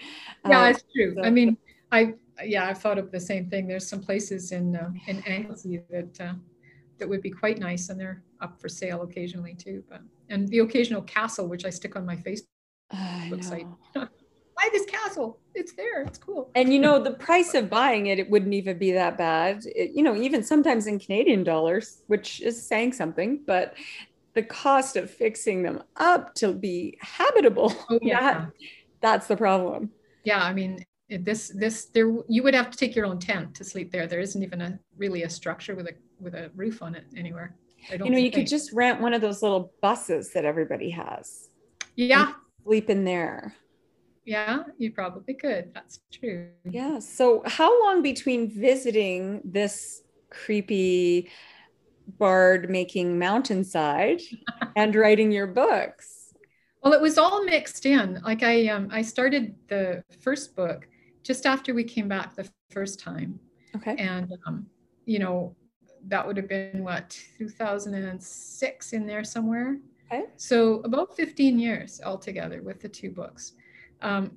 Yeah, 0.48 0.62
uh, 0.62 0.70
it's 0.70 0.84
true. 0.96 1.16
So, 1.16 1.24
I 1.24 1.30
mean, 1.30 1.58
I 1.92 2.14
yeah, 2.44 2.68
I've 2.68 2.80
thought 2.80 2.98
of 2.98 3.12
the 3.12 3.20
same 3.20 3.50
thing. 3.50 3.68
There's 3.68 3.88
some 3.88 4.02
places 4.02 4.52
in 4.52 4.76
uh, 4.76 4.92
in 5.08 5.24
Anglesey 5.26 5.82
that 5.90 6.22
uh, 6.22 6.34
that 7.00 7.08
would 7.08 7.22
be 7.22 7.32
quite 7.32 7.60
nice, 7.60 7.90
and 7.90 8.00
they're 8.00 8.24
up 8.42 8.60
for 8.60 8.70
sale 8.70 9.02
occasionally 9.02 9.56
too. 9.56 9.84
But 9.90 10.02
and 10.30 10.48
the 10.50 10.60
occasional 10.60 11.02
castle, 11.04 11.48
which 11.48 11.66
I 11.66 11.70
stick 11.70 11.96
on 11.96 12.06
my 12.06 12.16
Facebook 12.16 13.44
site. 13.44 13.68
Buy 13.94 14.70
this 14.72 14.86
castle. 14.86 15.40
It's 15.54 15.74
there. 15.74 16.02
It's 16.02 16.18
cool. 16.18 16.50
And 16.56 16.74
you 16.74 16.80
know, 16.80 17.02
the 17.02 17.12
price 17.12 17.54
of 17.54 17.70
buying 17.70 18.08
it, 18.08 18.18
it 18.18 18.28
wouldn't 18.28 18.56
even 18.56 18.80
be 18.80 18.92
that 18.92 19.16
bad. 19.16 19.64
It, 19.66 19.92
you 19.94 20.02
know, 20.02 20.16
even 20.16 20.44
sometimes 20.44 20.88
in 20.88 20.98
Canadian 20.98 21.44
dollars, 21.44 22.02
which 22.08 22.42
is 22.42 22.68
saying 22.68 22.94
something, 22.94 23.42
but 23.46 23.76
the 24.38 24.44
cost 24.44 24.96
of 24.96 25.10
fixing 25.10 25.64
them 25.64 25.82
up 25.96 26.36
to 26.36 26.54
be 26.54 26.96
habitable. 27.02 27.74
Oh, 27.90 27.98
yeah. 28.04 28.20
that, 28.22 28.52
that's 29.02 29.28
the 29.28 29.36
problem. 29.36 29.90
Yeah 30.24 30.44
i 30.44 30.54
mean 30.54 30.86
this 31.10 31.50
this 31.56 31.86
there 31.86 32.14
you 32.28 32.44
would 32.44 32.54
have 32.54 32.70
to 32.70 32.78
take 32.78 32.96
your 32.96 33.06
own 33.06 33.18
tent 33.18 33.56
to 33.56 33.64
sleep 33.64 33.92
there. 33.92 34.06
There 34.08 34.20
isn't 34.20 34.44
even 34.44 34.62
a 34.62 34.80
really 34.98 35.24
a 35.24 35.30
structure 35.30 35.74
with 35.76 35.88
a 35.88 35.94
with 36.20 36.36
a 36.36 36.52
roof 36.56 36.82
on 36.82 36.96
it 36.96 37.06
anywhere. 37.16 37.56
You 37.92 38.10
know 38.10 38.18
you 38.18 38.32
could 38.32 38.48
just 38.48 38.74
rent 38.74 39.02
one 39.02 39.14
of 39.14 39.22
those 39.22 39.42
little 39.42 39.72
buses 39.82 40.34
that 40.34 40.46
everybody 40.46 40.90
has. 40.92 41.50
Yeah. 41.96 42.34
Sleep 42.64 42.90
in 42.90 43.06
there. 43.06 43.56
Yeah 44.26 44.64
you 44.78 44.92
probably 44.92 45.34
could. 45.34 45.74
That's 45.74 46.02
true. 46.12 46.50
Yeah 46.70 47.00
so 47.00 47.42
how 47.46 47.72
long 47.86 48.02
between 48.02 48.52
visiting 48.52 49.42
this 49.46 50.04
creepy 50.30 51.30
bard 52.18 52.70
making 52.70 53.20
mountainside 53.20 54.22
and 54.76 54.96
writing 54.96 55.32
your 55.32 55.48
books. 55.48 56.34
Well 56.84 56.94
it 56.94 57.02
was 57.02 57.18
all 57.18 57.44
mixed 57.44 57.86
in. 57.86 58.22
Like 58.24 58.44
i 58.44 58.68
um 58.68 58.90
i 58.92 59.02
started 59.02 59.56
the 59.68 60.04
first 60.22 60.56
book 60.56 60.88
just 61.24 61.46
after 61.46 61.74
we 61.74 61.84
came 61.84 62.08
back 62.08 62.36
the 62.36 62.50
first 62.70 63.00
time. 63.00 63.40
Okay. 63.76 63.96
And 63.98 64.34
um 64.46 64.68
you 65.06 65.20
know 65.20 65.56
that 66.08 66.26
would 66.26 66.38
have 66.38 66.48
been 66.48 66.84
what 66.84 67.20
2006 67.38 68.94
in 68.94 69.06
there 69.06 69.24
somewhere? 69.24 69.78
Okay. 70.12 70.26
So 70.38 70.76
about 70.82 71.16
15 71.16 71.60
years 71.60 72.00
altogether 72.04 72.62
with 72.62 72.80
the 72.80 72.88
two 72.88 73.12
books. 73.12 73.54
Um, 74.02 74.32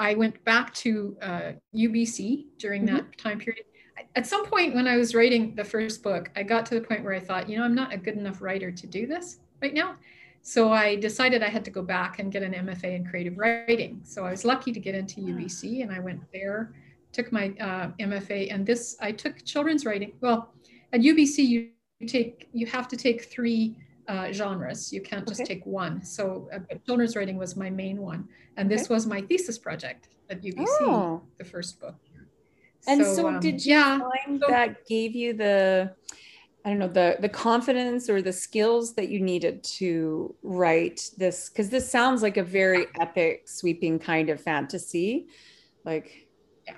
i 0.00 0.14
went 0.14 0.42
back 0.44 0.72
to 0.74 1.16
uh, 1.22 1.52
ubc 1.76 2.46
during 2.58 2.86
mm-hmm. 2.86 2.96
that 2.96 3.18
time 3.18 3.38
period 3.38 3.64
at 4.16 4.26
some 4.26 4.46
point 4.46 4.74
when 4.74 4.86
I 4.86 4.96
was 4.96 5.14
writing 5.14 5.54
the 5.54 5.64
first 5.64 6.02
book, 6.02 6.30
I 6.36 6.42
got 6.42 6.66
to 6.66 6.74
the 6.74 6.80
point 6.80 7.04
where 7.04 7.14
I 7.14 7.20
thought, 7.20 7.48
you 7.48 7.58
know, 7.58 7.64
I'm 7.64 7.74
not 7.74 7.92
a 7.92 7.96
good 7.96 8.16
enough 8.16 8.40
writer 8.40 8.70
to 8.70 8.86
do 8.86 9.06
this 9.06 9.38
right 9.62 9.74
now. 9.74 9.96
So 10.42 10.72
I 10.72 10.96
decided 10.96 11.42
I 11.42 11.48
had 11.48 11.64
to 11.66 11.70
go 11.70 11.82
back 11.82 12.18
and 12.18 12.32
get 12.32 12.42
an 12.42 12.52
MFA 12.52 12.96
in 12.96 13.06
creative 13.06 13.36
writing. 13.36 14.00
So 14.04 14.24
I 14.24 14.30
was 14.30 14.44
lucky 14.44 14.72
to 14.72 14.80
get 14.80 14.94
into 14.94 15.20
UBC 15.20 15.82
and 15.82 15.92
I 15.92 16.00
went 16.00 16.20
there, 16.32 16.72
took 17.12 17.30
my 17.30 17.48
uh, 17.60 17.90
MFA, 18.00 18.52
and 18.52 18.66
this 18.66 18.96
I 19.00 19.12
took 19.12 19.44
children's 19.44 19.84
writing. 19.84 20.12
Well, 20.20 20.52
at 20.92 21.00
UBC 21.00 21.38
you 21.38 21.70
take 22.06 22.48
you 22.52 22.66
have 22.66 22.88
to 22.88 22.96
take 22.96 23.24
three 23.24 23.76
uh, 24.08 24.32
genres. 24.32 24.92
You 24.92 25.02
can't 25.02 25.28
just 25.28 25.42
okay. 25.42 25.54
take 25.54 25.66
one. 25.66 26.02
So 26.02 26.48
uh, 26.52 26.74
children's 26.86 27.16
writing 27.16 27.36
was 27.36 27.54
my 27.54 27.68
main 27.68 28.00
one, 28.00 28.26
and 28.56 28.70
this 28.70 28.84
okay. 28.84 28.94
was 28.94 29.06
my 29.06 29.20
thesis 29.20 29.58
project 29.58 30.08
at 30.30 30.42
UBC, 30.42 30.66
oh. 30.80 31.22
the 31.38 31.44
first 31.44 31.80
book. 31.80 31.96
And 32.86 33.04
so, 33.04 33.14
so 33.14 33.28
um, 33.28 33.40
did 33.40 33.64
you 33.64 33.74
yeah, 33.74 33.98
find 33.98 34.42
that 34.48 34.86
gave 34.86 35.14
you 35.14 35.34
the 35.34 35.94
I 36.64 36.70
don't 36.70 36.78
know 36.78 36.88
the 36.88 37.16
the 37.20 37.28
confidence 37.28 38.08
or 38.08 38.20
the 38.20 38.32
skills 38.32 38.94
that 38.94 39.08
you 39.08 39.20
needed 39.20 39.62
to 39.64 40.34
write 40.42 41.10
this 41.16 41.48
because 41.48 41.70
this 41.70 41.90
sounds 41.90 42.22
like 42.22 42.36
a 42.36 42.42
very 42.42 42.86
epic, 43.00 43.48
sweeping 43.48 43.98
kind 43.98 44.30
of 44.30 44.40
fantasy, 44.40 45.26
like 45.84 46.28
yeah, 46.66 46.74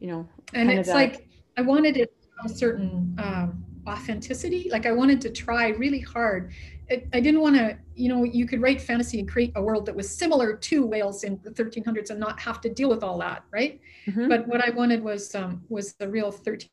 you 0.00 0.08
know, 0.08 0.28
and 0.52 0.70
it's 0.70 0.88
that... 0.88 0.94
like 0.94 1.28
I 1.56 1.62
wanted 1.62 1.96
it 1.96 2.12
a 2.44 2.48
certain 2.48 3.16
um, 3.22 3.64
authenticity. 3.86 4.68
Like 4.70 4.86
I 4.86 4.92
wanted 4.92 5.20
to 5.22 5.30
try 5.30 5.68
really 5.68 6.00
hard. 6.00 6.52
It, 6.88 7.08
I 7.12 7.20
didn't 7.20 7.40
want 7.40 7.56
to, 7.56 7.78
you 7.94 8.08
know, 8.08 8.24
you 8.24 8.46
could 8.46 8.60
write 8.60 8.80
fantasy 8.80 9.18
and 9.18 9.28
create 9.28 9.52
a 9.56 9.62
world 9.62 9.86
that 9.86 9.96
was 9.96 10.08
similar 10.08 10.54
to 10.54 10.86
Wales 10.86 11.24
in 11.24 11.40
the 11.42 11.50
1300s 11.50 12.10
and 12.10 12.20
not 12.20 12.38
have 12.40 12.60
to 12.62 12.68
deal 12.68 12.88
with 12.88 13.02
all 13.02 13.18
that, 13.18 13.44
right? 13.50 13.80
Mm-hmm. 14.06 14.28
But 14.28 14.46
what 14.46 14.62
I 14.66 14.70
wanted 14.70 15.02
was 15.02 15.34
um, 15.34 15.62
was 15.68 15.94
the 15.94 16.08
real 16.08 16.30
13th 16.30 16.68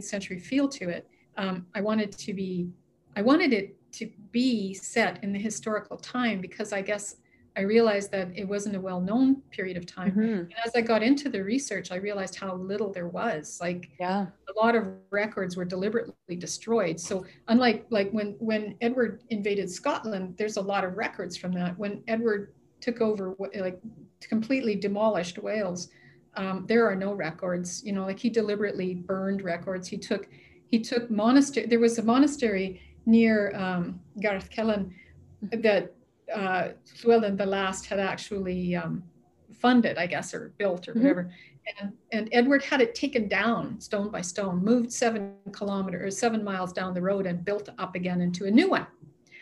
century 0.00 0.38
feel 0.38 0.68
to 0.68 0.88
it. 0.88 1.08
Um, 1.36 1.66
I 1.74 1.80
wanted 1.80 2.12
to 2.12 2.34
be, 2.34 2.70
I 3.16 3.22
wanted 3.22 3.52
it 3.52 3.76
to 3.92 4.10
be 4.32 4.74
set 4.74 5.22
in 5.22 5.32
the 5.32 5.38
historical 5.38 5.96
time 5.96 6.40
because 6.40 6.72
I 6.72 6.82
guess 6.82 7.16
I 7.56 7.62
realized 7.62 8.10
that 8.12 8.28
it 8.34 8.48
wasn't 8.48 8.76
a 8.76 8.80
well-known 8.80 9.42
period 9.50 9.76
of 9.76 9.84
time. 9.84 10.12
Mm-hmm. 10.12 10.22
And 10.22 10.54
as 10.64 10.72
I 10.74 10.80
got 10.80 11.02
into 11.02 11.28
the 11.28 11.42
research, 11.42 11.92
I 11.92 11.96
realized 11.96 12.34
how 12.34 12.54
little 12.54 12.90
there 12.90 13.08
was. 13.08 13.58
Like 13.60 13.90
yeah. 14.00 14.26
a 14.48 14.64
lot 14.64 14.74
of 14.74 14.86
records 15.10 15.56
were 15.56 15.66
deliberately 15.66 16.36
destroyed. 16.36 16.98
So 16.98 17.26
unlike 17.48 17.86
like 17.90 18.10
when 18.10 18.36
when 18.38 18.76
Edward 18.80 19.22
invaded 19.28 19.70
Scotland, 19.70 20.34
there's 20.38 20.56
a 20.56 20.62
lot 20.62 20.84
of 20.84 20.96
records 20.96 21.36
from 21.36 21.52
that. 21.52 21.78
When 21.78 22.02
Edward 22.08 22.54
took 22.80 23.00
over, 23.00 23.34
like 23.38 23.78
completely 24.20 24.74
demolished 24.74 25.38
Wales, 25.38 25.88
um, 26.36 26.64
there 26.66 26.86
are 26.86 26.96
no 26.96 27.12
records. 27.12 27.82
You 27.84 27.92
know, 27.92 28.06
like 28.06 28.18
he 28.18 28.30
deliberately 28.30 28.94
burned 28.94 29.42
records. 29.42 29.88
He 29.88 29.98
took 29.98 30.26
he 30.70 30.80
took 30.80 31.10
monastery. 31.10 31.66
There 31.66 31.80
was 31.80 31.98
a 31.98 32.02
monastery 32.02 32.80
near 33.04 33.54
um, 33.54 34.00
Garthcelyn 34.20 34.92
that 35.50 35.94
uh, 36.34 36.68
Llewellyn 37.04 37.36
the 37.36 37.46
Last 37.46 37.86
had 37.86 37.98
actually 37.98 38.74
um, 38.76 39.02
funded, 39.52 39.98
I 39.98 40.06
guess, 40.06 40.34
or 40.34 40.52
built 40.58 40.88
or 40.88 40.92
mm-hmm. 40.92 41.02
whatever. 41.02 41.32
And, 41.80 41.92
and 42.10 42.28
Edward 42.32 42.62
had 42.64 42.80
it 42.80 42.94
taken 42.94 43.28
down 43.28 43.80
stone 43.80 44.10
by 44.10 44.20
stone, 44.20 44.64
moved 44.64 44.92
seven 44.92 45.34
kilometers, 45.52 46.18
seven 46.18 46.42
miles 46.42 46.72
down 46.72 46.92
the 46.92 47.02
road, 47.02 47.26
and 47.26 47.44
built 47.44 47.68
up 47.78 47.94
again 47.94 48.20
into 48.20 48.46
a 48.46 48.50
new 48.50 48.68
one. 48.68 48.86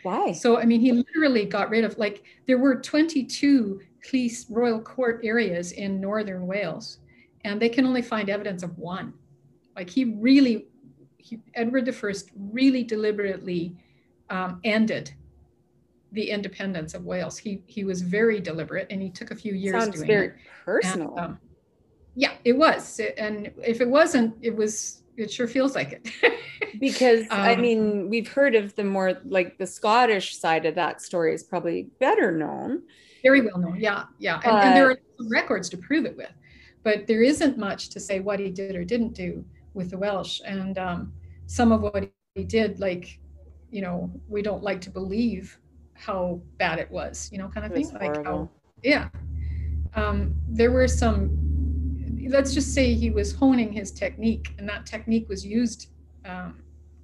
Why? 0.03 0.31
So, 0.31 0.59
I 0.59 0.65
mean, 0.65 0.81
he 0.81 0.91
literally 0.91 1.45
got 1.45 1.69
rid 1.69 1.83
of, 1.83 1.97
like, 1.97 2.23
there 2.47 2.57
were 2.57 2.75
22 2.75 3.81
llys 4.11 4.45
royal 4.49 4.81
court 4.81 5.21
areas 5.23 5.73
in 5.73 5.99
northern 5.99 6.47
Wales, 6.47 6.99
and 7.43 7.61
they 7.61 7.69
can 7.69 7.85
only 7.85 8.01
find 8.01 8.29
evidence 8.29 8.63
of 8.63 8.77
one. 8.77 9.13
Like, 9.75 9.89
he 9.89 10.05
really, 10.05 10.67
he, 11.17 11.39
Edward 11.55 11.89
I 11.89 12.13
really 12.35 12.83
deliberately 12.83 13.75
um, 14.29 14.59
ended 14.63 15.13
the 16.11 16.29
independence 16.29 16.93
of 16.93 17.05
Wales. 17.05 17.37
He 17.37 17.61
he 17.67 17.83
was 17.83 18.01
very 18.01 18.39
deliberate, 18.39 18.87
and 18.89 19.01
he 19.01 19.09
took 19.09 19.31
a 19.31 19.35
few 19.35 19.53
years 19.53 19.81
Sounds 19.81 19.95
doing 19.95 20.07
very 20.07 20.27
it. 20.27 20.33
personal. 20.65 21.15
And, 21.17 21.19
um, 21.25 21.39
yeah, 22.15 22.33
it 22.43 22.53
was, 22.53 22.99
and 23.17 23.51
if 23.63 23.81
it 23.81 23.89
wasn't, 23.89 24.35
it 24.41 24.55
was. 24.55 24.97
It 25.17 25.29
sure 25.31 25.47
feels 25.47 25.75
like 25.75 25.91
it. 25.91 26.09
because 26.79 27.25
I 27.29 27.53
Um, 27.53 27.61
mean, 27.61 28.09
we've 28.09 28.29
heard 28.29 28.55
of 28.55 28.73
the 28.75 28.83
more 28.83 29.19
like 29.25 29.57
the 29.57 29.67
Scottish 29.67 30.37
side 30.39 30.65
of 30.65 30.73
that 30.75 31.01
story 31.01 31.33
is 31.35 31.43
probably 31.43 31.89
better 31.99 32.31
known. 32.31 32.83
very 33.21 33.41
well 33.41 33.57
known. 33.59 33.77
Yeah, 33.79 34.05
yeah, 34.19 34.39
and, 34.43 34.57
and 34.57 34.75
there 34.75 34.89
are 34.89 34.97
some 35.17 35.29
records 35.29 35.69
to 35.69 35.77
prove 35.77 36.05
it 36.05 36.15
with, 36.17 36.31
but 36.83 37.07
there 37.07 37.21
isn't 37.21 37.57
much 37.57 37.89
to 37.89 37.99
say 37.99 38.19
what 38.21 38.39
he 38.39 38.49
did 38.49 38.75
or 38.75 38.83
didn't 38.85 39.13
do 39.13 39.45
with 39.73 39.91
the 39.91 39.97
Welsh, 39.97 40.39
and 40.45 40.77
um, 40.79 41.13
some 41.45 41.71
of 41.73 41.81
what 41.81 42.09
he 42.35 42.43
did, 42.45 42.79
like, 42.79 43.19
you 43.69 43.81
know, 43.81 44.09
we 44.29 44.41
don't 44.41 44.63
like 44.63 44.79
to 44.81 44.89
believe 44.89 45.59
how 46.01 46.41
bad 46.57 46.79
it 46.79 46.89
was, 46.91 47.29
you 47.31 47.37
know, 47.37 47.47
kind 47.47 47.65
of 47.65 47.71
It 47.71 47.85
thing. 47.85 47.93
Like 47.99 48.25
how 48.25 48.49
yeah 48.83 49.09
um, 49.93 50.33
there 50.47 50.71
were 50.71 50.87
some 50.87 51.37
let's 52.29 52.53
just 52.53 52.73
say 52.73 52.93
he 52.93 53.09
was 53.09 53.33
honing 53.33 53.71
his 53.71 53.91
technique 53.91 54.53
and 54.57 54.67
that 54.67 54.85
technique 54.85 55.27
was 55.29 55.45
used 55.45 55.89
um, 56.25 56.55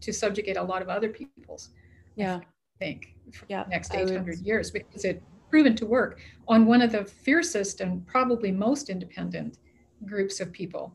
to 0.01 0.11
subjugate 0.13 0.57
a 0.57 0.63
lot 0.63 0.81
of 0.81 0.89
other 0.89 1.09
peoples 1.09 1.69
Yeah. 2.15 2.37
i 2.37 2.77
think 2.79 3.13
for 3.33 3.45
Yeah, 3.49 3.63
the 3.63 3.69
next 3.69 3.93
I 3.93 4.03
would- 4.03 4.11
800 4.11 4.39
years 4.39 4.71
because 4.71 5.03
it 5.05 5.21
proven 5.49 5.75
to 5.75 5.85
work 5.85 6.19
on 6.47 6.65
one 6.65 6.81
of 6.81 6.91
the 6.91 7.03
fiercest 7.05 7.81
and 7.81 8.05
probably 8.07 8.51
most 8.51 8.89
independent 8.89 9.57
groups 10.05 10.39
of 10.39 10.51
people 10.51 10.93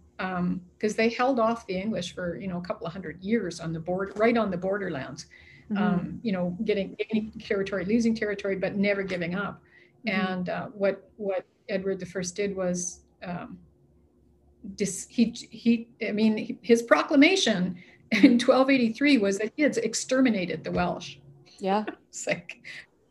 because 0.78 0.94
they 0.96 1.08
held 1.08 1.38
off 1.40 1.66
the 1.66 1.74
english 1.76 2.14
for 2.14 2.36
you 2.42 2.46
know 2.48 2.58
a 2.58 2.66
couple 2.68 2.86
of 2.86 2.92
hundred 2.92 3.16
years 3.22 3.60
on 3.60 3.72
the 3.72 3.80
board 3.80 4.12
right 4.16 4.36
on 4.36 4.50
the 4.50 4.56
borderlands 4.56 5.26
Mhm. 5.70 5.78
um, 5.78 6.20
you 6.22 6.32
know, 6.32 6.56
getting 6.64 6.96
gaining 6.98 7.30
territory, 7.40 7.84
losing 7.84 8.14
territory, 8.14 8.56
but 8.56 8.76
never 8.76 9.02
giving 9.02 9.34
up. 9.34 9.62
Mhm. 10.06 10.12
And 10.12 10.48
uh, 10.48 10.66
what 10.68 11.10
what 11.16 11.44
Edward 11.68 12.00
the 12.00 12.06
First 12.06 12.36
did 12.36 12.54
was 12.56 13.00
um, 13.22 13.58
dis, 14.76 15.06
he 15.08 15.30
he. 15.50 15.88
I 16.06 16.12
mean, 16.12 16.58
his 16.62 16.82
proclamation 16.82 17.76
in 18.10 18.32
1283 18.38 19.18
was 19.18 19.38
that 19.38 19.52
he 19.56 19.62
had 19.62 19.76
exterminated 19.78 20.64
the 20.64 20.70
Welsh. 20.72 21.16
yeah. 21.58 21.84
It's 22.08 22.26
like 22.26 22.58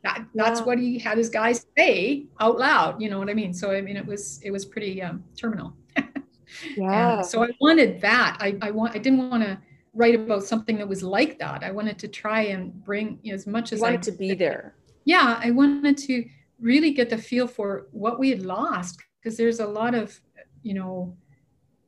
that, 0.03 0.25
that's 0.35 0.59
Wow. 0.61 0.67
what 0.67 0.79
he 0.79 0.99
had 0.99 1.17
his 1.17 1.29
guys 1.29 1.65
say 1.77 2.25
out 2.39 2.59
loud. 2.59 3.01
You 3.01 3.09
know 3.09 3.17
what 3.17 3.29
I 3.29 3.33
mean? 3.33 3.51
So 3.53 3.71
I 3.71 3.81
mean, 3.81 3.97
it 3.97 4.05
was 4.05 4.39
it 4.43 4.51
was 4.51 4.63
pretty 4.65 5.01
um, 5.01 5.23
terminal. 5.35 5.73
Yeah. 6.75 7.17
And 7.19 7.25
so 7.25 7.43
I 7.43 7.49
wanted 7.61 8.01
that. 8.01 8.35
I, 8.41 8.57
I 8.61 8.71
want 8.71 8.93
I 8.93 8.99
didn't 8.99 9.29
want 9.29 9.41
to 9.41 9.57
write 9.93 10.15
about 10.15 10.43
something 10.43 10.77
that 10.77 10.87
was 10.87 11.03
like 11.03 11.37
that. 11.39 11.63
I 11.63 11.71
wanted 11.71 11.99
to 11.99 12.07
try 12.07 12.41
and 12.43 12.73
bring 12.83 13.19
you 13.23 13.31
know, 13.31 13.35
as 13.35 13.45
much 13.47 13.71
You 13.71 13.75
as 13.77 13.83
I 13.83 13.87
wanted 13.87 14.03
to 14.03 14.11
be 14.13 14.33
there. 14.33 14.75
Yeah, 15.05 15.39
I 15.43 15.51
wanted 15.51 15.97
to 15.99 16.25
really 16.59 16.91
get 16.91 17.09
the 17.09 17.17
feel 17.17 17.47
for 17.47 17.87
what 17.91 18.19
we 18.19 18.29
had 18.29 18.43
lost 18.43 19.01
because 19.21 19.37
there's 19.37 19.59
a 19.59 19.65
lot 19.67 19.93
of, 19.95 20.19
you 20.63 20.73
know, 20.73 21.15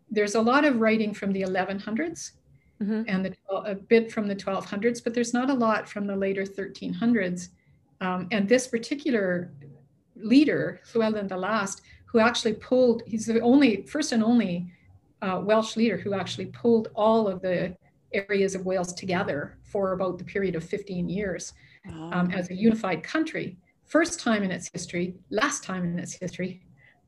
there's 0.09 0.35
a 0.35 0.41
lot 0.41 0.65
of 0.65 0.79
writing 0.79 1.13
from 1.13 1.31
the 1.31 1.41
1100s 1.43 2.33
Mhm. 2.81 3.05
and 3.07 3.25
the 3.25 3.33
a 3.49 3.75
bit 3.75 4.11
from 4.11 4.27
the 4.27 4.35
1200s, 4.35 4.99
but 4.99 5.13
there's 5.13 5.33
not 5.33 5.49
a 5.49 5.53
lot 5.53 5.87
from 5.87 6.05
the 6.07 6.15
later 6.15 6.43
1300s. 6.45 7.49
Um, 8.01 8.27
and 8.31 8.49
this 8.49 8.67
particular 8.67 9.53
leader, 10.15 10.81
Llewellyn 10.93 11.27
the 11.27 11.37
Last, 11.37 11.81
who 12.05 12.19
actually 12.19 12.53
pulled, 12.55 13.03
he's 13.07 13.25
the 13.27 13.39
only, 13.39 13.83
first 13.83 14.11
and 14.11 14.23
only 14.23 14.67
uh, 15.21 15.39
Welsh 15.43 15.77
leader 15.77 15.97
who 15.97 16.13
actually 16.13 16.47
pulled 16.47 16.89
all 16.95 17.27
of 17.27 17.41
the 17.41 17.75
areas 18.13 18.55
of 18.55 18.65
Wales 18.65 18.93
together 18.93 19.57
for 19.63 19.93
about 19.93 20.17
the 20.17 20.23
period 20.23 20.55
of 20.55 20.63
15 20.63 21.09
years 21.09 21.53
um, 22.11 22.31
as 22.31 22.49
a 22.49 22.55
unified 22.55 23.03
country. 23.03 23.57
First 23.85 24.19
time 24.19 24.43
in 24.43 24.51
its 24.51 24.69
history, 24.71 25.15
last 25.29 25.63
time 25.63 25.83
in 25.83 25.99
its 25.99 26.13
history. 26.13 26.61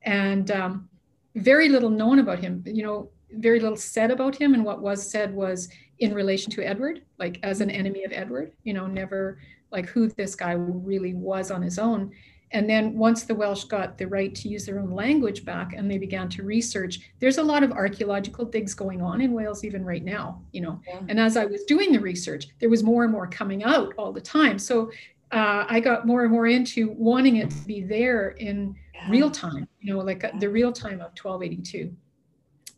And 0.04 0.52
um, 0.52 0.90
very 1.36 1.70
little 1.70 1.90
known 1.90 2.20
about 2.20 2.40
him. 2.40 2.64
You 2.66 2.84
know, 2.84 3.10
very 3.32 3.60
little 3.60 3.78
said 3.78 4.12
about 4.12 4.36
him. 4.36 4.54
And 4.54 4.64
what 4.64 4.82
was 4.82 5.10
said 5.10 5.34
was 5.34 5.70
in 6.00 6.14
relation 6.14 6.52
to 6.52 6.68
Edward, 6.68 7.04
like 7.18 7.40
as 7.44 7.62
an 7.62 7.72
enemy 7.72 8.04
of 8.04 8.12
Edward, 8.12 8.52
you 8.64 8.74
know, 8.74 8.88
never 8.88 9.40
like 9.72 9.88
who 9.88 10.08
this 10.10 10.36
guy 10.36 10.52
really 10.52 11.14
was 11.14 11.52
on 11.52 11.62
his 11.62 11.80
own. 11.80 12.12
And 12.56 12.70
then 12.70 12.98
once 12.98 13.24
the 13.24 13.36
Welsh 13.36 13.66
got 13.66 13.98
the 13.98 14.08
right 14.08 14.34
to 14.34 14.48
use 14.48 14.66
their 14.66 14.80
own 14.80 14.92
language 14.92 15.44
back 15.44 15.74
and 15.76 15.92
they 15.92 15.98
began 15.98 16.30
to 16.30 16.44
research, 16.44 17.02
there's 17.20 17.38
a 17.38 17.44
lot 17.44 17.64
of 17.64 17.74
archaeological 17.74 18.46
digs 18.46 18.74
going 18.74 19.02
on 19.02 19.20
in 19.20 19.34
Wales 19.34 19.66
even 19.66 19.84
right 19.84 20.04
now, 20.06 20.42
you 20.54 20.62
know. 20.62 20.80
Yeah. 20.88 21.02
And 21.10 21.20
as 21.20 21.36
I 21.36 21.44
was 21.44 21.66
doing 21.66 21.92
the 21.92 22.00
research, 22.00 22.48
there 22.62 22.70
was 22.70 22.82
more 22.82 23.04
and 23.04 23.12
more 23.12 23.28
coming 23.28 23.66
out 23.66 23.94
all 23.98 24.14
the 24.14 24.22
time. 24.22 24.58
So 24.58 24.90
uh, 25.34 25.66
I 25.68 25.82
got 25.82 26.08
more 26.08 26.24
and 26.24 26.32
more 26.32 26.48
into 26.48 26.92
wanting 26.98 27.36
it 27.36 27.50
to 27.50 27.58
be 27.66 27.82
there 27.84 28.30
in 28.30 28.74
Yeah. 28.94 29.12
real 29.12 29.30
time, 29.30 29.68
you 29.82 29.94
know, 29.94 30.00
like 30.00 30.24
uh, 30.24 30.32
the 30.40 30.48
real 30.50 30.72
time 30.72 31.02
of 31.02 31.12
1282 31.22 31.92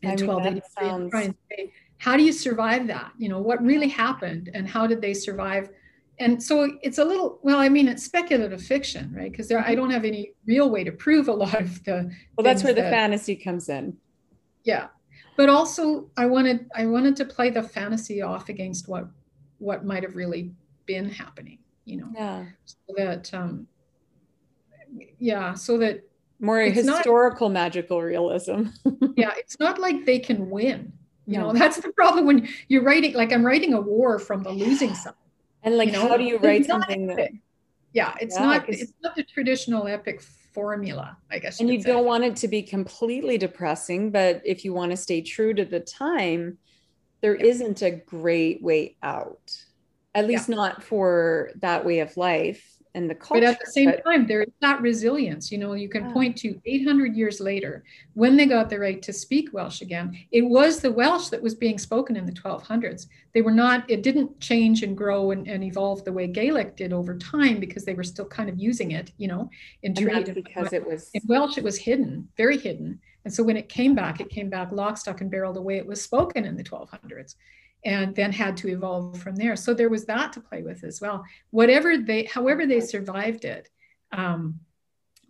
I 0.03 0.09
and 0.09 0.19
mean, 0.21 0.27
1283. 0.27 0.89
sounds- 0.89 1.11
try 1.11 1.21
and 1.21 1.35
say, 1.51 1.71
how 1.99 2.17
do 2.17 2.23
you 2.23 2.31
survive 2.33 2.87
that? 2.87 3.11
You 3.19 3.29
know, 3.29 3.39
what 3.41 3.61
really 3.63 3.89
happened 3.89 4.49
and 4.55 4.67
how 4.67 4.87
did 4.87 5.01
they 5.01 5.13
survive? 5.13 5.69
And 6.19 6.41
so 6.41 6.71
it's 6.81 6.97
a 6.97 7.03
little, 7.05 7.39
well, 7.43 7.59
I 7.59 7.69
mean, 7.69 7.87
it's 7.87 8.03
speculative 8.03 8.61
fiction, 8.63 9.13
right? 9.15 9.31
Because 9.31 9.47
there, 9.47 9.59
I 9.59 9.75
don't 9.75 9.91
have 9.91 10.03
any 10.03 10.33
real 10.47 10.69
way 10.69 10.83
to 10.83 10.91
prove 10.91 11.27
a 11.27 11.33
lot 11.33 11.61
of 11.61 11.83
the, 11.83 12.11
Well, 12.35 12.43
that's 12.43 12.63
where 12.63 12.73
the 12.73 12.81
that- 12.81 12.91
fantasy 12.91 13.35
comes 13.35 13.69
in. 13.69 13.95
yeah. 14.63 14.87
But 15.35 15.49
also, 15.49 16.09
I 16.17 16.25
wanted, 16.25 16.67
I 16.75 16.87
wanted 16.87 17.15
to 17.17 17.25
play 17.25 17.51
the 17.51 17.61
fantasy 17.61 18.23
off 18.23 18.49
against 18.49 18.87
what, 18.87 19.07
what 19.59 19.85
might 19.85 20.01
have 20.01 20.15
really 20.15 20.51
been 20.87 21.07
happening, 21.07 21.59
you 21.85 21.97
know, 21.97 22.07
Yeah. 22.15 22.45
so 22.65 22.75
that, 22.97 23.31
um, 23.35 23.67
yeah, 25.19 25.53
so 25.53 25.77
that 25.77 26.01
More 26.39 26.61
It's 26.61 26.83
not- 26.83 26.97
historical 26.97 27.49
magical 27.49 28.01
realism. 28.01 28.63
yeah 29.15 29.31
it's 29.37 29.59
not 29.59 29.79
like 29.79 30.05
they 30.05 30.19
can 30.19 30.49
win 30.49 30.93
you 31.25 31.37
know 31.39 31.51
that's 31.51 31.77
the 31.77 31.91
problem 31.93 32.25
when 32.25 32.47
you're 32.69 32.83
writing 32.83 33.13
like 33.15 33.33
i'm 33.33 33.43
writing 33.45 33.73
a 33.73 33.81
war 33.81 34.17
from 34.19 34.43
the 34.43 34.49
losing 34.51 34.93
side 34.95 35.13
And 35.67 35.77
like, 35.77 35.87
you 35.87 35.93
know? 35.93 36.07
how 36.07 36.15
do 36.17 36.23
you 36.23 36.37
write 36.37 36.65
something 36.65 37.07
that, 37.07 37.29
yeah 37.93 38.15
it's 38.21 38.35
Yeah, 38.35 38.45
not 38.45 38.69
it's 38.69 38.93
not 39.03 39.15
the 39.15 39.23
traditional 39.23 39.87
epic 39.87 40.21
formula 40.21 41.17
i 41.29 41.39
guess 41.39 41.59
and 41.59 41.67
you 41.69 41.75
you 41.75 41.81
say. 41.81 41.89
don't 41.91 42.05
want 42.05 42.23
it 42.23 42.37
to 42.37 42.47
be 42.47 42.63
completely 42.63 43.37
depressing, 43.37 44.11
but 44.11 44.41
if 44.45 44.63
you 44.65 44.73
want 44.73 44.91
to 44.91 44.97
stay 44.97 45.21
true 45.21 45.53
to 45.53 45.65
the 45.65 45.79
time, 45.81 46.57
there 47.21 47.35
Yeah. 47.35 47.45
not 47.45 47.81
a 47.81 47.91
great 47.91 48.63
way 48.63 48.95
out, 49.03 49.51
at 50.15 50.25
least 50.27 50.47
not 50.49 50.83
for 50.83 51.51
that 51.61 51.85
way 51.85 51.99
of 51.99 52.15
life 52.17 52.76
and 52.97 53.09
the 53.09 53.15
culture. 53.15 53.41
but 53.41 53.43
at 53.43 53.59
the 53.63 53.71
same 53.71 53.91
but- 53.91 54.03
time 54.03 54.25
there 54.27 54.41
is 54.41 54.51
that 54.59 54.81
resilience 54.81 55.51
you 55.51 55.57
know 55.57 55.73
you 55.73 55.87
can 55.87 56.05
Yeah. 56.05 56.13
point 56.13 56.35
to 56.37 56.59
800 56.65 57.15
years 57.15 57.39
later 57.39 57.83
when 58.15 58.35
they 58.35 58.45
got 58.45 58.69
the 58.69 58.79
right 58.79 59.01
to 59.03 59.13
speak 59.13 59.53
welsh 59.53 59.81
again 59.81 60.17
it 60.31 60.41
was 60.41 60.79
the 60.81 60.91
welsh 60.91 61.27
that 61.29 61.41
was 61.41 61.53
being 61.55 61.77
spoken 61.77 62.17
in 62.17 62.25
the 62.25 62.31
1200s 62.31 63.07
they 63.33 63.41
were 63.43 63.51
not 63.65 63.89
it 63.89 64.01
didn't 64.01 64.39
change 64.39 64.81
and 64.83 64.97
grow 64.97 65.31
and, 65.31 65.47
and 65.47 65.63
evolve 65.63 66.03
the 66.03 66.11
way 66.11 66.25
gaelic 66.27 66.75
did 66.75 66.91
over 66.91 67.15
time 67.17 67.59
because 67.59 67.85
they 67.85 67.93
were 67.93 68.03
still 68.03 68.25
kind 68.25 68.49
of 68.49 68.57
using 68.59 68.91
it 68.91 69.11
you 69.17 69.27
know 69.27 69.49
in 69.83 69.93
trade 69.93 70.33
because 70.33 70.73
it 70.73 70.85
was 70.85 71.09
In 71.13 71.21
Welsh, 71.27 71.57
it 71.57 71.63
was 71.63 71.77
hidden, 71.77 72.27
very 72.35 72.57
hidden. 72.57 72.99
And 73.25 73.33
so 73.33 73.43
when 73.43 73.57
it 73.57 73.67
came 73.67 73.93
back, 73.93 74.19
it 74.21 74.29
came 74.29 74.49
back 74.49 74.71
lock, 74.71 74.97
stock, 74.97 75.19
and 75.21 75.29
barrel 75.29 75.53
the 75.53 75.61
way 75.61 75.77
it 75.77 75.85
was 75.85 76.01
spoken 76.01 76.45
in 76.45 76.55
the 76.55 76.63
1200s, 76.63 77.35
and 77.85 78.15
then 78.15 78.31
had 78.31 78.57
to 78.57 78.69
evolve 78.69 79.19
from 79.19 79.35
there. 79.35 79.55
So 79.55 79.73
there 79.73 79.89
was 79.89 80.05
that 80.05 80.33
to 80.33 80.41
play 80.41 80.61
with 80.61 80.83
as 80.83 80.99
well. 80.99 81.23
Whatever 81.51 81.97
they, 81.97 82.23
however 82.25 82.65
they 82.65 82.81
survived 82.81 83.45
it, 83.45 83.69
um, 84.11 84.59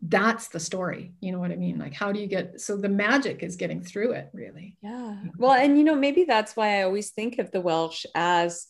that's 0.01 0.49
the 0.49 0.59
story. 0.59 1.13
You 1.19 1.31
know 1.31 1.39
what 1.39 1.51
I 1.51 1.55
mean? 1.55 1.79
Like, 1.79 1.93
how 1.93 2.11
do 2.11 2.19
you 2.19 2.27
get? 2.27 2.61
So 2.61 2.77
the 2.77 2.89
magic 2.89 3.41
is 3.41 3.55
getting 3.55 3.81
through 3.81 4.11
it, 4.11 4.29
really. 4.33 4.77
Yeah. 4.81 5.17
Well, 5.37 5.53
and 5.53 5.77
you 5.77 5.83
know, 5.83 5.95
maybe 5.95 6.23
that's 6.23 6.55
why 6.55 6.79
I 6.79 6.83
always 6.83 7.09
think 7.09 7.39
of 7.39 7.51
the 7.51 7.61
Welsh 7.61 8.05
as 8.13 8.67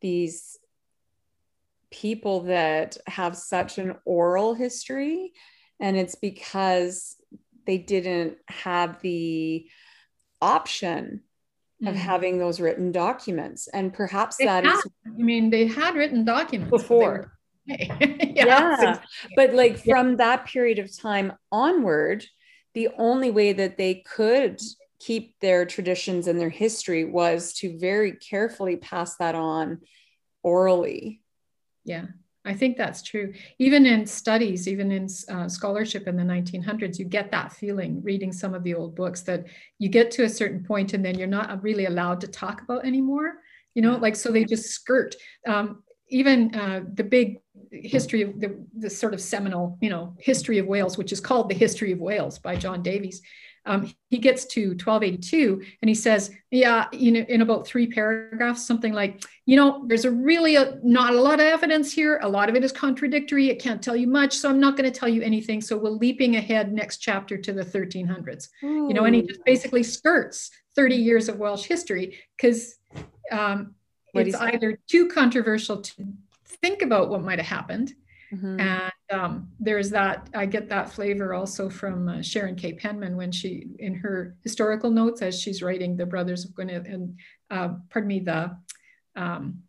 these 0.00 0.58
people 1.90 2.42
that 2.42 2.96
have 3.06 3.36
such 3.36 3.78
an 3.78 3.94
oral 4.04 4.54
history. 4.54 5.32
And 5.80 5.96
it's 5.96 6.16
because 6.16 7.16
they 7.66 7.78
didn't 7.78 8.36
have 8.48 9.00
the 9.00 9.68
option 10.42 11.22
of 11.82 11.94
Mhm. 11.94 11.98
having 11.98 12.38
those 12.38 12.60
written 12.60 12.92
documents. 12.92 13.68
And 13.68 13.92
perhaps 13.92 14.36
They 14.36 14.44
that 14.46 14.64
had, 14.64 14.74
is 14.74 14.86
I 15.06 15.10
mean, 15.10 15.50
they 15.50 15.66
had 15.66 15.94
written 15.94 16.24
documents 16.24 16.70
before. 16.70 17.32
yeah, 17.66 18.34
Yeah. 18.34 19.00
But 19.36 19.54
like 19.54 19.78
from 19.78 20.16
that 20.16 20.46
period 20.46 20.78
of 20.78 20.94
time 20.96 21.32
onward, 21.50 22.24
the 22.74 22.88
only 22.98 23.30
way 23.30 23.52
that 23.52 23.76
they 23.76 23.96
could 24.06 24.60
keep 24.98 25.38
their 25.40 25.64
traditions 25.66 26.26
and 26.26 26.38
their 26.40 26.48
history 26.50 27.04
was 27.04 27.52
to 27.54 27.78
very 27.78 28.12
carefully 28.12 28.76
pass 28.76 29.16
that 29.16 29.34
on 29.34 29.80
orally. 30.42 31.20
Yeah, 31.84 32.06
I 32.44 32.52
think 32.52 32.76
that's 32.76 33.02
true. 33.02 33.32
Even 33.58 33.86
in 33.86 34.06
studies, 34.06 34.68
even 34.68 34.92
in 34.92 35.08
uh, 35.30 35.48
scholarship 35.48 36.06
in 36.06 36.16
the 36.16 36.22
1900s, 36.22 36.98
you 36.98 37.06
get 37.06 37.30
that 37.30 37.52
feeling 37.52 38.02
reading 38.02 38.32
some 38.32 38.54
of 38.54 38.62
the 38.62 38.74
old 38.74 38.94
books 38.94 39.22
that 39.22 39.46
you 39.78 39.88
get 39.88 40.10
to 40.12 40.24
a 40.24 40.28
certain 40.28 40.62
point 40.62 40.92
and 40.92 41.04
then 41.04 41.18
you're 41.18 41.26
not 41.26 41.62
really 41.62 41.86
allowed 41.86 42.20
to 42.20 42.28
talk 42.28 42.60
about 42.60 42.84
anymore. 42.84 43.34
You 43.74 43.82
know, 43.82 43.96
like 43.96 44.14
so 44.14 44.30
they 44.30 44.44
just 44.44 44.66
skirt. 44.66 45.16
Um, 45.46 45.82
even 46.10 46.54
uh, 46.54 46.82
the 46.92 47.02
big 47.02 47.40
history 47.70 48.22
of 48.22 48.38
the, 48.38 48.62
the 48.78 48.90
sort 48.90 49.14
of 49.14 49.20
seminal, 49.20 49.78
you 49.80 49.88
know, 49.88 50.14
history 50.18 50.58
of 50.58 50.66
Wales, 50.66 50.98
which 50.98 51.12
is 51.12 51.20
called 51.20 51.48
the 51.48 51.54
History 51.54 51.92
of 51.92 51.98
Wales 51.98 52.38
by 52.38 52.56
John 52.56 52.82
Davies 52.82 53.22
um, 53.66 53.92
he 54.10 54.18
gets 54.18 54.44
to 54.46 54.70
1282 54.70 55.62
and 55.80 55.88
he 55.88 55.94
says, 55.94 56.30
yeah, 56.50 56.86
you 56.92 57.12
know, 57.12 57.24
in 57.28 57.40
about 57.40 57.66
three 57.66 57.86
paragraphs, 57.86 58.66
something 58.66 58.92
like, 58.92 59.24
you 59.46 59.56
know, 59.56 59.84
there's 59.86 60.04
a 60.04 60.10
really 60.10 60.56
a, 60.56 60.78
not 60.82 61.14
a 61.14 61.20
lot 61.20 61.34
of 61.34 61.46
evidence 61.46 61.92
here. 61.92 62.18
A 62.22 62.28
lot 62.28 62.48
of 62.48 62.56
it 62.56 62.64
is 62.64 62.72
contradictory. 62.72 63.48
It 63.48 63.60
can't 63.60 63.82
tell 63.82 63.96
you 63.96 64.06
much. 64.06 64.36
So 64.36 64.50
I'm 64.50 64.60
not 64.60 64.76
going 64.76 64.90
to 64.90 64.98
tell 64.98 65.08
you 65.08 65.22
anything. 65.22 65.60
So 65.60 65.76
we're 65.76 65.90
leaping 65.90 66.36
ahead 66.36 66.72
next 66.72 66.98
chapter 66.98 67.38
to 67.38 67.52
the 67.52 67.64
1300s, 67.64 68.48
Ooh. 68.62 68.88
you 68.88 68.94
know, 68.94 69.04
and 69.04 69.14
he 69.14 69.22
just 69.22 69.44
basically 69.44 69.82
skirts 69.82 70.50
30 70.76 70.96
years 70.96 71.28
of 71.28 71.38
Welsh 71.38 71.64
history 71.64 72.18
because 72.36 72.76
um, 73.32 73.74
it's 74.12 74.36
either 74.36 74.78
too 74.88 75.08
controversial 75.08 75.80
to 75.80 75.92
think 76.46 76.82
about 76.82 77.08
what 77.08 77.22
might 77.22 77.38
have 77.38 77.48
happened 77.48 77.94
Mm-hmm. 78.32 78.60
And 78.60 78.92
um, 79.10 79.48
there's 79.60 79.90
that, 79.90 80.28
I 80.34 80.46
get 80.46 80.68
that 80.68 80.92
flavor 80.92 81.34
also 81.34 81.68
from 81.68 82.08
uh, 82.08 82.22
Sharon 82.22 82.56
K. 82.56 82.72
Penman 82.72 83.16
when 83.16 83.32
she, 83.32 83.68
in 83.78 83.94
her 83.96 84.36
historical 84.42 84.90
notes, 84.90 85.22
as 85.22 85.40
she's 85.40 85.62
writing 85.62 85.96
The 85.96 86.06
Brothers 86.06 86.44
of 86.44 86.52
Gwynedd, 86.52 86.92
and 86.92 87.18
uh, 87.50 87.74
pardon 87.90 88.08
me, 88.08 88.20
the, 88.20 88.56
um, 89.16 89.62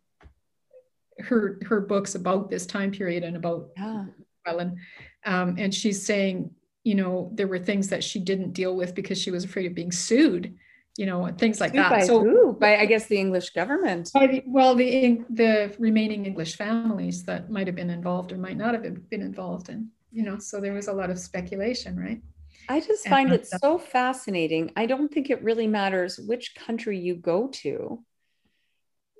her, 1.18 1.58
her 1.66 1.80
books 1.80 2.14
about 2.14 2.50
this 2.50 2.66
time 2.66 2.90
period 2.90 3.24
and 3.24 3.36
about 3.36 3.68
yeah. 3.76 4.04
Welland. 4.44 4.78
Um, 5.24 5.56
and 5.58 5.74
she's 5.74 6.04
saying, 6.04 6.50
you 6.84 6.94
know, 6.94 7.30
there 7.34 7.48
were 7.48 7.58
things 7.58 7.88
that 7.88 8.04
she 8.04 8.20
didn't 8.20 8.52
deal 8.52 8.76
with 8.76 8.94
because 8.94 9.20
she 9.20 9.30
was 9.30 9.44
afraid 9.44 9.66
of 9.66 9.74
being 9.74 9.92
sued 9.92 10.56
you 10.96 11.06
know 11.06 11.30
things 11.38 11.60
like 11.60 11.72
that. 11.72 11.90
by 11.90 12.06
so 12.06 12.20
who? 12.22 12.52
by 12.54 12.78
i 12.78 12.86
guess 12.86 13.06
the 13.06 13.18
english 13.18 13.50
government. 13.50 14.10
By 14.12 14.26
the, 14.26 14.42
well 14.46 14.74
the 14.74 15.22
the 15.30 15.74
remaining 15.78 16.26
english 16.26 16.56
families 16.56 17.24
that 17.24 17.50
might 17.50 17.66
have 17.66 17.76
been 17.76 17.90
involved 17.90 18.32
or 18.32 18.38
might 18.38 18.56
not 18.56 18.74
have 18.74 19.10
been 19.10 19.22
involved 19.22 19.68
in 19.68 19.90
you 20.10 20.22
know 20.22 20.38
so 20.38 20.60
there 20.60 20.72
was 20.72 20.88
a 20.88 20.92
lot 20.92 21.10
of 21.10 21.18
speculation 21.18 21.98
right? 21.98 22.20
I 22.68 22.80
just 22.80 23.06
find 23.06 23.30
and, 23.30 23.40
it 23.40 23.46
so 23.46 23.78
fascinating. 23.78 24.72
I 24.74 24.86
don't 24.86 25.12
think 25.12 25.30
it 25.30 25.42
really 25.42 25.68
matters 25.68 26.18
which 26.18 26.56
country 26.56 26.98
you 26.98 27.14
go 27.14 27.48
to 27.62 28.02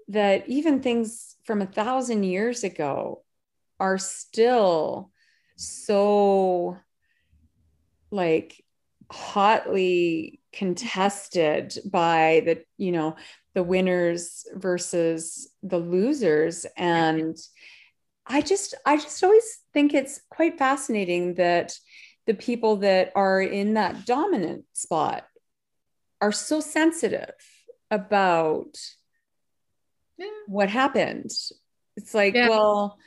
that 0.09 0.49
even 0.49 0.83
things 0.83 1.37
from 1.45 1.63
a 1.63 1.67
thousand 1.67 2.25
years 2.25 2.65
ago 2.65 3.23
are 3.79 3.99
still 3.99 5.11
so 5.57 6.77
like 8.11 8.65
hotly 9.11 10.41
contested 10.53 11.79
by 11.85 12.43
the 12.45 12.65
you 12.77 12.93
know 12.93 13.17
the 13.55 13.63
winners 13.63 14.47
versus 14.55 15.49
the 15.63 15.79
losers 15.79 16.67
and 16.77 17.37
i 18.27 18.41
just 18.41 18.75
i 18.85 18.97
just 18.97 19.23
always 19.23 19.59
think 19.73 19.95
it's 19.95 20.21
quite 20.31 20.59
fascinating 20.59 21.35
that 21.35 21.79
the 22.27 22.35
people 22.35 22.77
that 22.79 23.13
are 23.15 23.41
in 23.41 23.75
that 23.75 24.05
dominant 24.07 24.65
spot 24.73 25.25
are 26.21 26.33
so 26.33 26.61
sensitive 26.61 27.35
about 27.91 28.77
yeah. 30.19 30.27
what 30.47 30.69
happened 30.69 31.31
it's 31.97 32.15
like 32.15 32.35
yeah. 32.35 32.49
well 32.49 32.99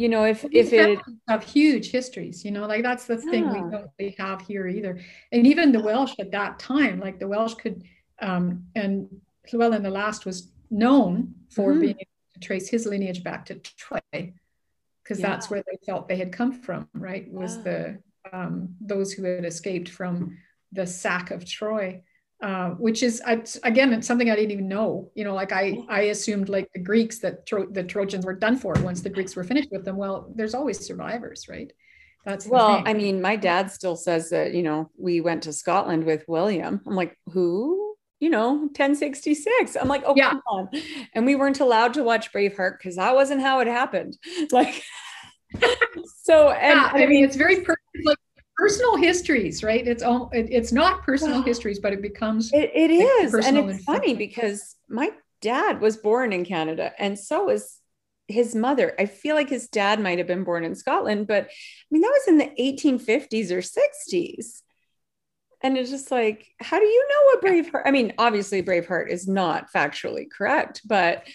you 0.00 0.08
know 0.08 0.24
if 0.24 0.44
if 0.50 0.72
it 0.72 0.98
have 1.28 1.44
huge 1.44 1.90
histories 1.90 2.42
you 2.44 2.50
know 2.50 2.66
like 2.66 2.82
that's 2.82 3.04
the 3.04 3.20
yeah. 3.22 3.30
thing 3.30 3.48
we 3.48 3.60
don't 3.70 3.90
really 3.98 4.14
have 4.18 4.40
here 4.40 4.66
either 4.66 4.98
and 5.30 5.46
even 5.46 5.72
the 5.72 5.80
welsh 5.80 6.14
at 6.18 6.30
that 6.30 6.58
time 6.58 6.98
like 6.98 7.18
the 7.18 7.28
welsh 7.28 7.54
could 7.54 7.84
um 8.22 8.64
and 8.74 9.08
llewellyn 9.52 9.82
the 9.82 9.90
last 9.90 10.24
was 10.24 10.50
known 10.70 11.34
for 11.50 11.72
mm-hmm. 11.72 11.80
being 11.80 11.96
able 11.96 12.32
to 12.32 12.40
trace 12.40 12.68
his 12.68 12.86
lineage 12.86 13.22
back 13.22 13.44
to 13.44 13.54
troy 13.56 14.00
because 15.02 15.20
yeah. 15.20 15.28
that's 15.28 15.50
where 15.50 15.62
they 15.66 15.78
felt 15.84 16.08
they 16.08 16.16
had 16.16 16.32
come 16.32 16.52
from 16.52 16.88
right 16.94 17.30
was 17.30 17.56
yeah. 17.58 17.62
the 17.62 17.98
um 18.32 18.74
those 18.80 19.12
who 19.12 19.22
had 19.24 19.44
escaped 19.44 19.90
from 19.90 20.36
the 20.72 20.86
sack 20.86 21.30
of 21.30 21.44
troy 21.44 22.00
uh, 22.42 22.70
which 22.70 23.02
is 23.02 23.20
I, 23.26 23.42
again 23.64 23.92
it's 23.92 24.06
something 24.06 24.30
I 24.30 24.36
didn't 24.36 24.52
even 24.52 24.68
know. 24.68 25.10
You 25.14 25.24
know, 25.24 25.34
like 25.34 25.52
I 25.52 25.78
I 25.88 26.02
assumed 26.02 26.48
like 26.48 26.70
the 26.72 26.80
Greeks 26.80 27.18
that 27.18 27.46
Tro- 27.46 27.70
the 27.70 27.84
Trojans 27.84 28.24
were 28.24 28.34
done 28.34 28.56
for 28.56 28.74
once 28.80 29.02
the 29.02 29.10
Greeks 29.10 29.36
were 29.36 29.44
finished 29.44 29.70
with 29.70 29.84
them. 29.84 29.96
Well, 29.96 30.32
there's 30.34 30.54
always 30.54 30.84
survivors, 30.84 31.46
right? 31.48 31.72
That's 32.24 32.46
well, 32.46 32.82
I 32.84 32.92
mean, 32.92 33.22
my 33.22 33.36
dad 33.36 33.70
still 33.70 33.96
says 33.96 34.30
that 34.30 34.54
you 34.54 34.62
know 34.62 34.90
we 34.96 35.20
went 35.20 35.42
to 35.44 35.52
Scotland 35.52 36.04
with 36.04 36.24
William. 36.28 36.80
I'm 36.86 36.94
like, 36.94 37.16
who? 37.26 37.94
You 38.20 38.28
know, 38.28 38.52
1066. 38.52 39.76
I'm 39.76 39.88
like, 39.88 40.02
oh 40.06 40.14
yeah. 40.14 40.30
come 40.30 40.42
on. 40.46 40.68
And 41.14 41.24
we 41.24 41.36
weren't 41.36 41.60
allowed 41.60 41.94
to 41.94 42.02
watch 42.02 42.32
Braveheart 42.32 42.76
because 42.78 42.96
that 42.96 43.14
wasn't 43.14 43.40
how 43.40 43.60
it 43.60 43.66
happened. 43.66 44.16
Like, 44.52 44.82
so 46.22 46.50
and 46.50 46.78
yeah, 46.78 46.90
I, 46.92 46.98
mean, 46.98 47.02
I 47.02 47.06
mean, 47.06 47.24
it's 47.24 47.36
very 47.36 47.56
personal. 47.56 47.76
Like 48.04 48.18
personal 48.60 48.96
histories, 48.96 49.62
right? 49.64 49.86
It's 49.86 50.02
all 50.02 50.30
it, 50.32 50.48
it's 50.50 50.70
not 50.70 51.02
personal 51.02 51.42
histories, 51.42 51.78
but 51.78 51.92
it 51.94 52.02
becomes 52.02 52.52
it, 52.52 52.70
it 52.74 52.90
is, 52.90 53.32
and 53.34 53.56
it's 53.56 53.84
funny 53.84 54.14
because 54.14 54.76
my 54.88 55.10
dad 55.40 55.80
was 55.80 55.96
born 55.96 56.32
in 56.32 56.44
Canada, 56.44 56.92
and 56.98 57.18
so 57.18 57.44
was 57.46 57.78
his 58.28 58.54
mother. 58.54 58.94
I 58.98 59.06
feel 59.06 59.34
like 59.34 59.48
his 59.48 59.68
dad 59.68 59.98
might 59.98 60.18
have 60.18 60.26
been 60.26 60.44
born 60.44 60.64
in 60.64 60.74
Scotland, 60.74 61.26
but 61.26 61.44
I 61.44 61.50
mean 61.90 62.02
that 62.02 62.12
was 62.12 62.28
in 62.28 62.38
the 62.38 62.52
1850s 62.60 63.50
or 63.50 63.62
60s. 63.62 64.60
And 65.62 65.76
it's 65.76 65.90
just 65.90 66.10
like, 66.10 66.46
how 66.58 66.78
do 66.78 66.86
you 66.86 67.08
know 67.10 67.24
what 67.24 67.44
Braveheart? 67.44 67.82
I 67.84 67.90
mean, 67.90 68.14
obviously, 68.16 68.62
Braveheart 68.62 69.10
is 69.10 69.28
not 69.28 69.70
factually 69.70 70.24
correct, 70.30 70.80
but 70.86 71.26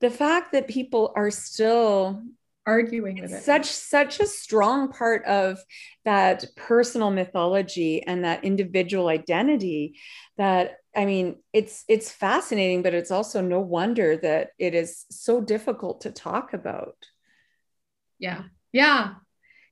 the 0.00 0.10
fact 0.10 0.52
that 0.52 0.68
people 0.68 1.12
are 1.16 1.32
still 1.32 2.22
arguing 2.66 3.20
with 3.20 3.32
it. 3.32 3.42
Such 3.42 3.66
such 3.66 4.20
a 4.20 4.26
strong 4.26 4.90
part 4.90 5.24
of 5.24 5.58
that 6.04 6.44
personal 6.56 7.10
mythology 7.10 8.02
and 8.02 8.24
that 8.24 8.44
individual 8.44 9.08
identity 9.08 9.98
that 10.36 10.78
I 10.94 11.04
mean 11.04 11.36
it's 11.52 11.84
it's 11.88 12.10
fascinating 12.10 12.82
but 12.82 12.94
it's 12.94 13.10
also 13.10 13.40
no 13.40 13.60
wonder 13.60 14.16
that 14.18 14.50
it 14.58 14.74
is 14.74 15.06
so 15.10 15.40
difficult 15.40 16.02
to 16.02 16.10
talk 16.10 16.52
about. 16.52 16.96
Yeah. 18.18 18.42
Yeah. 18.72 19.14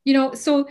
You 0.04 0.14
know, 0.14 0.34
so 0.34 0.68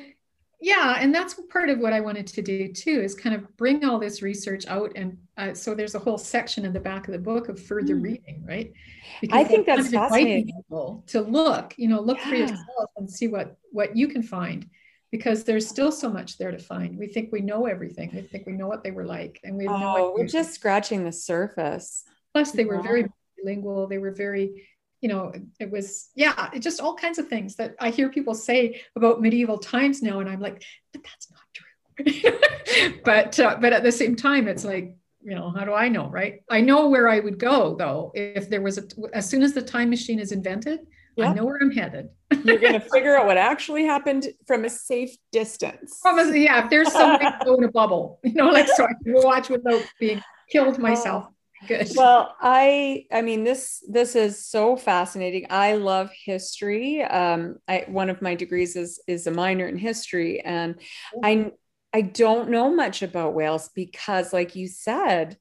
yeah 0.61 0.95
and 0.97 1.13
that's 1.13 1.37
part 1.51 1.69
of 1.69 1.79
what 1.79 1.91
i 1.91 1.99
wanted 1.99 2.25
to 2.25 2.41
do 2.41 2.71
too 2.71 3.01
is 3.01 3.13
kind 3.13 3.35
of 3.35 3.57
bring 3.57 3.83
all 3.83 3.99
this 3.99 4.21
research 4.21 4.65
out 4.67 4.93
and 4.95 5.17
uh, 5.37 5.53
so 5.53 5.73
there's 5.73 5.95
a 5.95 5.99
whole 5.99 6.17
section 6.17 6.65
in 6.65 6.73
the 6.73 6.79
back 6.79 7.07
of 7.07 7.11
the 7.11 7.19
book 7.19 7.49
of 7.49 7.59
further 7.59 7.95
mm. 7.95 8.03
reading 8.03 8.43
right 8.47 8.73
because 9.21 9.37
i 9.39 9.43
think 9.43 9.65
that's 9.65 9.89
fascinating 9.89 10.45
people 10.45 11.03
to 11.07 11.21
look 11.21 11.73
you 11.77 11.87
know 11.87 11.99
look 11.99 12.17
yeah. 12.19 12.29
for 12.29 12.35
yourself 12.35 12.89
and 12.97 13.09
see 13.09 13.27
what 13.27 13.57
what 13.71 13.95
you 13.95 14.07
can 14.07 14.23
find 14.23 14.69
because 15.11 15.43
there's 15.43 15.67
still 15.67 15.91
so 15.91 16.09
much 16.09 16.37
there 16.37 16.51
to 16.51 16.59
find 16.59 16.97
we 16.97 17.07
think 17.07 17.31
we 17.31 17.41
know 17.41 17.65
everything 17.65 18.09
we 18.13 18.21
think 18.21 18.45
we 18.45 18.53
know 18.53 18.67
what 18.67 18.83
they 18.83 18.91
were 18.91 19.05
like 19.05 19.39
and 19.43 19.55
we 19.55 19.67
oh, 19.67 19.77
no 19.77 20.13
we're 20.17 20.27
just 20.27 20.53
scratching 20.53 21.03
the 21.03 21.11
surface 21.11 22.03
plus 22.33 22.51
they 22.51 22.65
were 22.65 22.81
very 22.81 23.05
bilingual 23.37 23.87
they 23.87 23.97
were 23.97 24.11
very 24.11 24.63
you 25.03 25.09
know, 25.09 25.33
it 25.59 25.69
was, 25.69 26.11
yeah, 26.15 26.49
it 26.53 26.59
just 26.59 26.79
all 26.79 26.95
kinds 26.95 27.19
of 27.19 27.27
things 27.27 27.57
that 27.57 27.75
I 27.77 27.89
hear 27.89 28.07
people 28.07 28.33
say 28.33 28.81
about 28.95 29.21
medieval 29.21 29.57
times 29.57 30.01
now. 30.01 30.21
And 30.21 30.29
I'm 30.29 30.39
like, 30.39 30.63
but 30.93 31.03
that's 31.03 31.29
not 31.29 31.41
true. 31.53 32.99
but, 33.03 33.37
uh, 33.37 33.57
but 33.59 33.73
at 33.73 33.83
the 33.83 33.91
same 33.91 34.15
time, 34.15 34.47
it's 34.47 34.63
like, 34.63 34.95
you 35.23 35.35
know, 35.35 35.51
how 35.51 35.65
do 35.65 35.73
I 35.73 35.87
know, 35.89 36.07
right? 36.09 36.41
I 36.49 36.61
know 36.61 36.89
where 36.89 37.07
I 37.07 37.19
would 37.19 37.39
go 37.39 37.75
though. 37.75 38.11
If 38.13 38.49
there 38.49 38.61
was 38.61 38.77
a, 38.77 38.83
as 39.13 39.29
soon 39.29 39.43
as 39.43 39.53
the 39.53 39.61
time 39.61 39.89
machine 39.89 40.19
is 40.19 40.31
invented, 40.31 40.81
yeah. 41.15 41.29
I 41.29 41.33
know 41.33 41.45
where 41.45 41.59
I'm 41.61 41.71
headed. 41.71 42.09
You're 42.43 42.57
going 42.57 42.73
to 42.79 42.79
figure 42.79 43.15
out 43.15 43.25
what 43.25 43.37
actually 43.37 43.85
happened 43.85 44.27
from 44.47 44.65
a 44.65 44.69
safe 44.69 45.15
distance. 45.31 45.99
Probably, 46.01 46.43
yeah. 46.43 46.63
If 46.63 46.69
there's 46.69 46.91
somebody 46.91 47.25
in 47.47 47.63
a 47.63 47.71
bubble, 47.71 48.19
you 48.23 48.33
know, 48.33 48.49
like 48.49 48.67
so 48.67 48.85
I 48.85 48.93
can 49.03 49.13
watch 49.13 49.49
without 49.49 49.83
being 49.99 50.21
killed 50.49 50.79
myself. 50.79 51.27
Good. 51.67 51.91
Well, 51.95 52.35
I 52.41 53.05
I 53.11 53.21
mean 53.21 53.45
this 53.45 53.83
this 53.87 54.15
is 54.17 54.45
so 54.45 54.75
fascinating. 54.75 55.45
I 55.49 55.75
love 55.75 56.11
history. 56.25 57.03
Um, 57.03 57.57
I 57.67 57.85
one 57.87 58.09
of 58.09 58.21
my 58.21 58.35
degrees 58.35 58.75
is 58.75 59.01
is 59.07 59.27
a 59.27 59.31
minor 59.31 59.65
in 59.67 59.77
history, 59.77 60.41
and 60.41 60.75
I 61.23 61.51
I 61.93 62.01
don't 62.01 62.49
know 62.49 62.73
much 62.73 63.01
about 63.01 63.33
Wales 63.33 63.69
because, 63.75 64.33
like 64.33 64.55
you 64.55 64.67
said, 64.67 65.37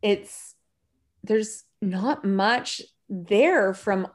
it's 0.00 0.54
there's 1.24 1.64
not 1.82 2.24
much 2.24 2.80
there 3.08 3.74
from 3.74 4.06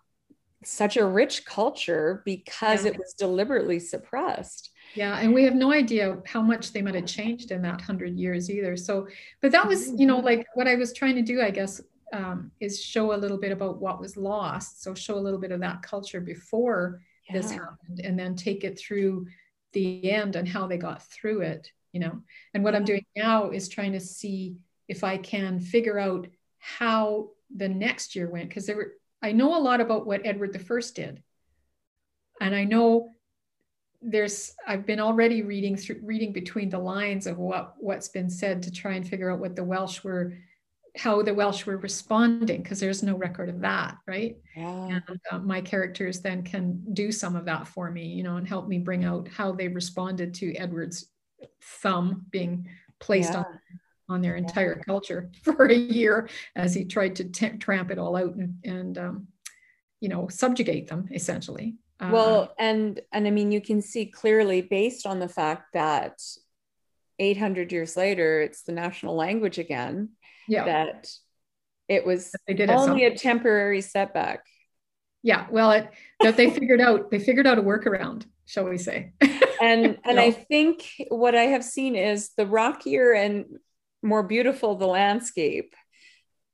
such 0.64 0.98
a 0.98 1.06
rich 1.06 1.46
culture 1.46 2.22
because 2.26 2.86
yeah. 2.86 2.92
it 2.92 2.98
was 2.98 3.14
deliberately 3.14 3.80
suppressed. 3.80 4.72
Yeah, 4.96 5.18
and 5.20 5.34
we 5.34 5.44
have 5.44 5.56
no 5.56 5.72
idea 5.72 6.18
how 6.26 6.42
much 6.42 6.72
they 6.72 6.82
might 6.82 6.96
have 6.96 7.06
changed 7.06 7.52
in 7.52 7.62
that 7.64 7.82
hundred 7.82 8.18
years 8.18 8.50
either. 8.50 8.78
So, 8.78 9.08
but 9.42 9.52
that 9.52 9.68
was, 9.68 9.92
you 10.00 10.06
know, 10.06 10.20
like 10.20 10.48
what 10.54 10.68
I 10.68 10.76
was 10.76 10.94
trying 10.94 11.16
to 11.16 11.22
do, 11.22 11.42
I 11.42 11.50
guess, 11.50 11.82
um, 12.14 12.52
is 12.62 12.82
show 12.82 13.14
a 13.14 13.18
little 13.18 13.38
bit 13.38 13.52
about 13.52 13.82
what 13.82 14.00
was 14.00 14.16
lost. 14.16 14.84
So, 14.84 14.94
show 14.94 15.18
a 15.18 15.20
little 15.20 15.40
bit 15.40 15.52
of 15.52 15.60
that 15.60 15.82
culture 15.82 16.22
before 16.22 17.02
yeah. 17.28 17.34
this 17.34 17.52
happened, 17.52 18.00
and 18.04 18.18
then 18.18 18.36
take 18.36 18.64
it 18.64 18.80
through 18.80 19.28
the 19.76 20.10
end 20.10 20.36
and 20.36 20.48
how 20.48 20.66
they 20.66 20.78
got 20.78 21.04
through 21.04 21.42
it. 21.42 21.72
You 21.92 22.00
know, 22.00 22.22
and 22.54 22.64
what 22.64 22.76
I'm 22.76 22.84
doing 22.84 23.06
now 23.16 23.52
is 23.52 23.70
trying 23.70 23.94
to 23.94 24.00
see 24.00 24.58
if 24.88 25.04
I 25.04 25.18
can 25.18 25.60
figure 25.60 26.00
out 26.00 26.28
how 26.58 27.30
the 27.56 27.70
next 27.70 28.16
year 28.16 28.30
went 28.30 28.50
because 28.50 28.66
there 28.66 28.76
were 28.76 28.94
I 29.22 29.32
know 29.32 29.58
a 29.58 29.62
lot 29.62 29.82
about 29.82 30.06
what 30.06 30.26
Edward 30.26 30.52
the 30.52 30.60
First 30.60 30.96
did, 30.96 31.22
and 32.42 32.56
I 32.56 32.64
know 32.64 33.12
there's 34.02 34.54
I've 34.68 34.86
been 34.86 35.00
already 35.00 35.42
reading 35.42 35.78
through 35.78 36.02
reading 36.04 36.34
between 36.34 36.70
the 36.70 36.80
lines 36.80 37.28
of 37.28 37.38
what 37.38 37.76
what's 37.78 38.10
been 38.10 38.30
said 38.30 38.64
to 38.64 38.72
try 38.72 38.94
and 38.94 39.08
figure 39.08 39.32
out 39.32 39.40
what 39.40 39.56
the 39.56 39.64
Welsh 39.64 40.04
were 40.04 40.34
how 40.98 41.22
the 41.22 41.34
Welsh 41.34 41.66
were 41.66 41.78
responding 41.78 42.62
because 42.62 42.80
there's 42.80 43.04
no 43.04 43.16
record 43.16 43.50
of 43.50 43.60
that, 43.62 43.98
right? 44.08 44.38
Yeah. 44.56 45.00
And 45.10 45.20
uh, 45.32 45.40
my 45.40 45.62
characters 45.62 46.22
then 46.22 46.44
can 46.44 46.82
do 46.94 47.12
some 47.12 47.36
of 47.36 47.46
that 47.46 47.68
for 47.68 47.92
me, 47.92 48.06
you 48.06 48.24
know, 48.24 48.38
and 48.38 48.48
help 48.48 48.68
me 48.68 48.80
bring 48.80 49.04
out 49.04 49.28
how 49.28 49.52
they 49.52 49.68
responded 49.68 50.34
to 50.36 50.56
Edward's 50.56 51.08
thumb 51.62 52.26
being 52.30 52.68
placed 53.00 53.34
yeah. 53.34 53.40
on 53.40 53.60
on 54.08 54.22
their 54.22 54.36
entire 54.36 54.76
culture 54.76 55.32
for 55.42 55.66
a 55.66 55.76
year 55.76 56.30
as 56.56 56.74
he 56.74 56.86
tried 56.86 57.16
to 57.16 57.24
t- 57.24 57.50
tramp 57.58 57.90
it 57.90 57.98
all 57.98 58.16
out 58.16 58.36
and, 58.36 58.56
and 58.64 58.98
um, 58.98 59.28
you 60.00 60.10
know 60.10 60.28
subjugate 60.28 60.88
them 60.88 61.08
essentially 61.12 61.76
uh, 62.00 62.10
well 62.12 62.54
and 62.60 63.02
and 63.12 63.26
i 63.26 63.32
mean 63.32 63.52
you 63.52 63.62
can 63.62 63.82
see 63.82 64.06
clearly 64.06 64.62
based 64.62 65.08
on 65.08 65.20
the 65.20 65.28
fact 65.28 65.74
that 65.74 66.22
800 67.20 67.72
years 67.72 67.96
later 67.96 68.42
it's 68.42 68.64
the 68.64 68.72
national 68.72 69.16
language 69.16 69.58
again 69.58 70.10
yeah. 70.48 70.66
that 70.66 71.10
it 71.88 72.06
was 72.06 72.32
they 72.48 72.54
did 72.54 72.70
only 72.70 73.06
a 73.06 73.16
temporary 73.16 73.82
setback. 73.82 74.46
Yeah 75.24 75.48
well 75.50 75.72
it 75.72 75.90
that 76.22 76.38
they 76.38 76.50
figured 76.50 76.82
out 76.82 77.12
they 77.12 77.20
figured 77.20 77.48
out 77.48 77.58
a 77.58 77.64
workaround 77.64 78.26
shall 78.46 78.66
we 78.66 78.78
say. 78.78 79.14
And 79.62 79.98
and 80.06 80.20
i 80.20 80.32
think 80.32 80.84
what 81.10 81.34
i 81.36 81.44
have 81.44 81.64
seen 81.64 81.96
is 81.96 82.32
the 82.38 82.46
rockier 82.46 83.12
and 83.12 83.46
more 84.06 84.24
beautiful 84.24 84.76
the 84.76 84.88
landscape, 84.88 85.76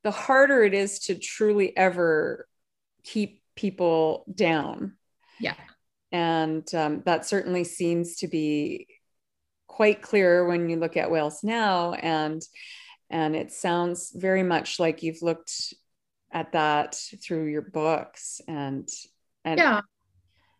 the 0.03 0.11
harder 0.11 0.63
it 0.63 0.73
is 0.73 0.99
to 0.99 1.15
truly 1.15 1.75
ever 1.77 2.47
keep 3.03 3.43
people 3.55 4.25
down. 4.33 4.93
Yeah. 5.39 5.55
And 6.11 6.67
um, 6.73 7.03
that 7.05 7.25
certainly 7.25 7.63
seems 7.63 8.17
to 8.17 8.27
be 8.27 8.87
quite 9.71 10.01
clear 10.01 10.45
when 10.45 10.69
you 10.69 10.75
look 10.75 10.97
at 10.97 11.09
Wales 11.09 11.43
now. 11.43 11.93
And 11.93 12.41
and 13.09 13.35
it 13.35 13.51
sounds 13.51 14.11
very 14.13 14.43
much 14.43 14.79
like 14.79 15.01
you've 15.01 15.21
looked 15.21 15.73
at 16.31 16.51
that 16.51 16.95
through 17.21 17.45
your 17.45 17.61
books 17.61 18.39
and 18.47 18.87
and 19.43 19.59
yeah 19.59 19.81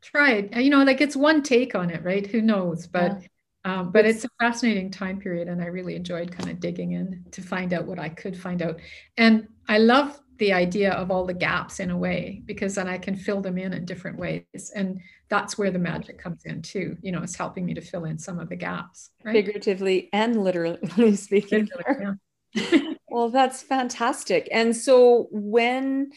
tried 0.02 0.54
you 0.58 0.70
know 0.70 0.84
like 0.84 1.00
it's 1.00 1.16
one 1.16 1.42
take 1.42 1.76
on 1.76 1.90
it 1.90 2.04
right 2.04 2.28
who 2.28 2.42
knows 2.42 2.88
but 2.88 3.22
yeah. 3.22 3.28
Um, 3.64 3.92
but 3.92 4.06
it's 4.06 4.26
a 4.26 4.30
fascinating 4.40 4.90
time 4.90 5.20
period, 5.20 5.48
and 5.48 5.62
I 5.62 5.68
really 5.68 5.96
enjoyed 5.96 6.36
kind 6.36 6.50
of 6.50 6.60
digging 6.60 6.94
in 6.94 7.24
to 7.30 7.44
find 7.44 7.74
out 7.74 7.86
what 7.86 8.00
I 8.00 8.10
could 8.10 8.36
find 8.36 8.62
out. 8.64 8.80
And 9.18 9.48
I 9.70 9.78
love 9.78 10.20
the 10.42 10.52
idea 10.52 10.92
of 10.94 11.12
all 11.12 11.24
the 11.24 11.36
gaps 11.36 11.80
in 11.80 11.92
a 11.92 11.98
way 11.98 12.42
because 12.46 12.74
then 12.74 12.88
I 12.88 12.98
can 12.98 13.16
fill 13.16 13.42
them 13.42 13.60
in 13.60 13.74
in 13.74 13.86
different 13.86 14.18
ways, 14.18 14.72
and 14.76 15.00
that's 15.30 15.56
where 15.56 15.70
the 15.70 15.78
magic 15.78 16.18
comes 16.18 16.46
in 16.46 16.64
too. 16.64 16.98
You 17.04 17.12
know, 17.12 17.22
it's 17.22 17.36
helping 17.36 17.64
me 17.64 17.76
to 17.76 17.82
fill 17.82 18.06
in 18.06 18.18
some 18.18 18.40
of 18.40 18.50
the 18.50 18.56
gaps, 18.56 19.12
right? 19.24 19.34
figuratively 19.34 20.10
and 20.12 20.44
literally 20.44 21.16
speaking. 21.16 21.70
Literally, 21.78 22.18
yeah. 22.56 22.94
well, 23.08 23.30
that's 23.30 23.62
fantastic. 23.62 24.50
And 24.52 24.76
so, 24.76 25.28
when 25.30 26.10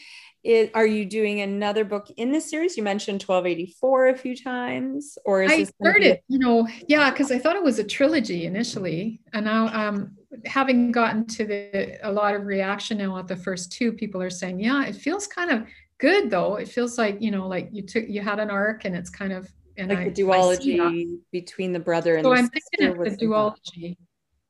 is, 0.45 0.69
are 0.75 0.85
you 0.85 1.05
doing 1.05 1.41
another 1.41 1.83
book 1.83 2.07
in 2.17 2.31
this 2.31 2.47
series? 2.47 2.77
You 2.77 2.83
mentioned 2.83 3.23
1284 3.23 4.07
a 4.09 4.15
few 4.15 4.35
times, 4.35 5.17
or 5.25 5.41
is 5.41 5.51
I 5.51 5.63
started, 5.63 6.19
you 6.27 6.37
know, 6.37 6.67
yeah, 6.87 7.09
because 7.09 7.31
I 7.31 7.39
thought 7.39 7.55
it 7.55 7.63
was 7.63 7.79
a 7.79 7.83
trilogy 7.83 8.45
initially, 8.45 9.21
and 9.33 9.45
now 9.45 9.67
um, 9.73 10.15
having 10.45 10.91
gotten 10.91 11.25
to 11.25 11.45
the 11.45 11.97
a 12.07 12.11
lot 12.11 12.35
of 12.35 12.45
reaction 12.45 12.99
now 12.99 13.17
at 13.17 13.27
the 13.27 13.35
first 13.35 13.71
two, 13.71 13.91
people 13.91 14.21
are 14.21 14.29
saying, 14.29 14.59
yeah, 14.59 14.85
it 14.85 14.95
feels 14.95 15.25
kind 15.25 15.49
of 15.49 15.65
good 15.97 16.29
though. 16.29 16.57
It 16.57 16.69
feels 16.69 16.99
like 16.99 17.19
you 17.19 17.31
know, 17.31 17.47
like 17.47 17.69
you 17.71 17.81
took 17.81 18.07
you 18.07 18.21
had 18.21 18.39
an 18.39 18.51
arc, 18.51 18.85
and 18.85 18.95
it's 18.95 19.09
kind 19.09 19.33
of 19.33 19.51
and 19.77 19.89
like 19.89 19.97
I, 19.97 20.09
the 20.09 20.21
duology 20.21 21.17
between 21.31 21.73
the 21.73 21.79
brother 21.79 22.17
and 22.17 22.23
so 22.23 22.29
the 22.29 22.35
I'm 22.35 22.49
thinking 22.49 22.87
of 22.89 22.97
the 22.99 23.17
duology. 23.17 23.97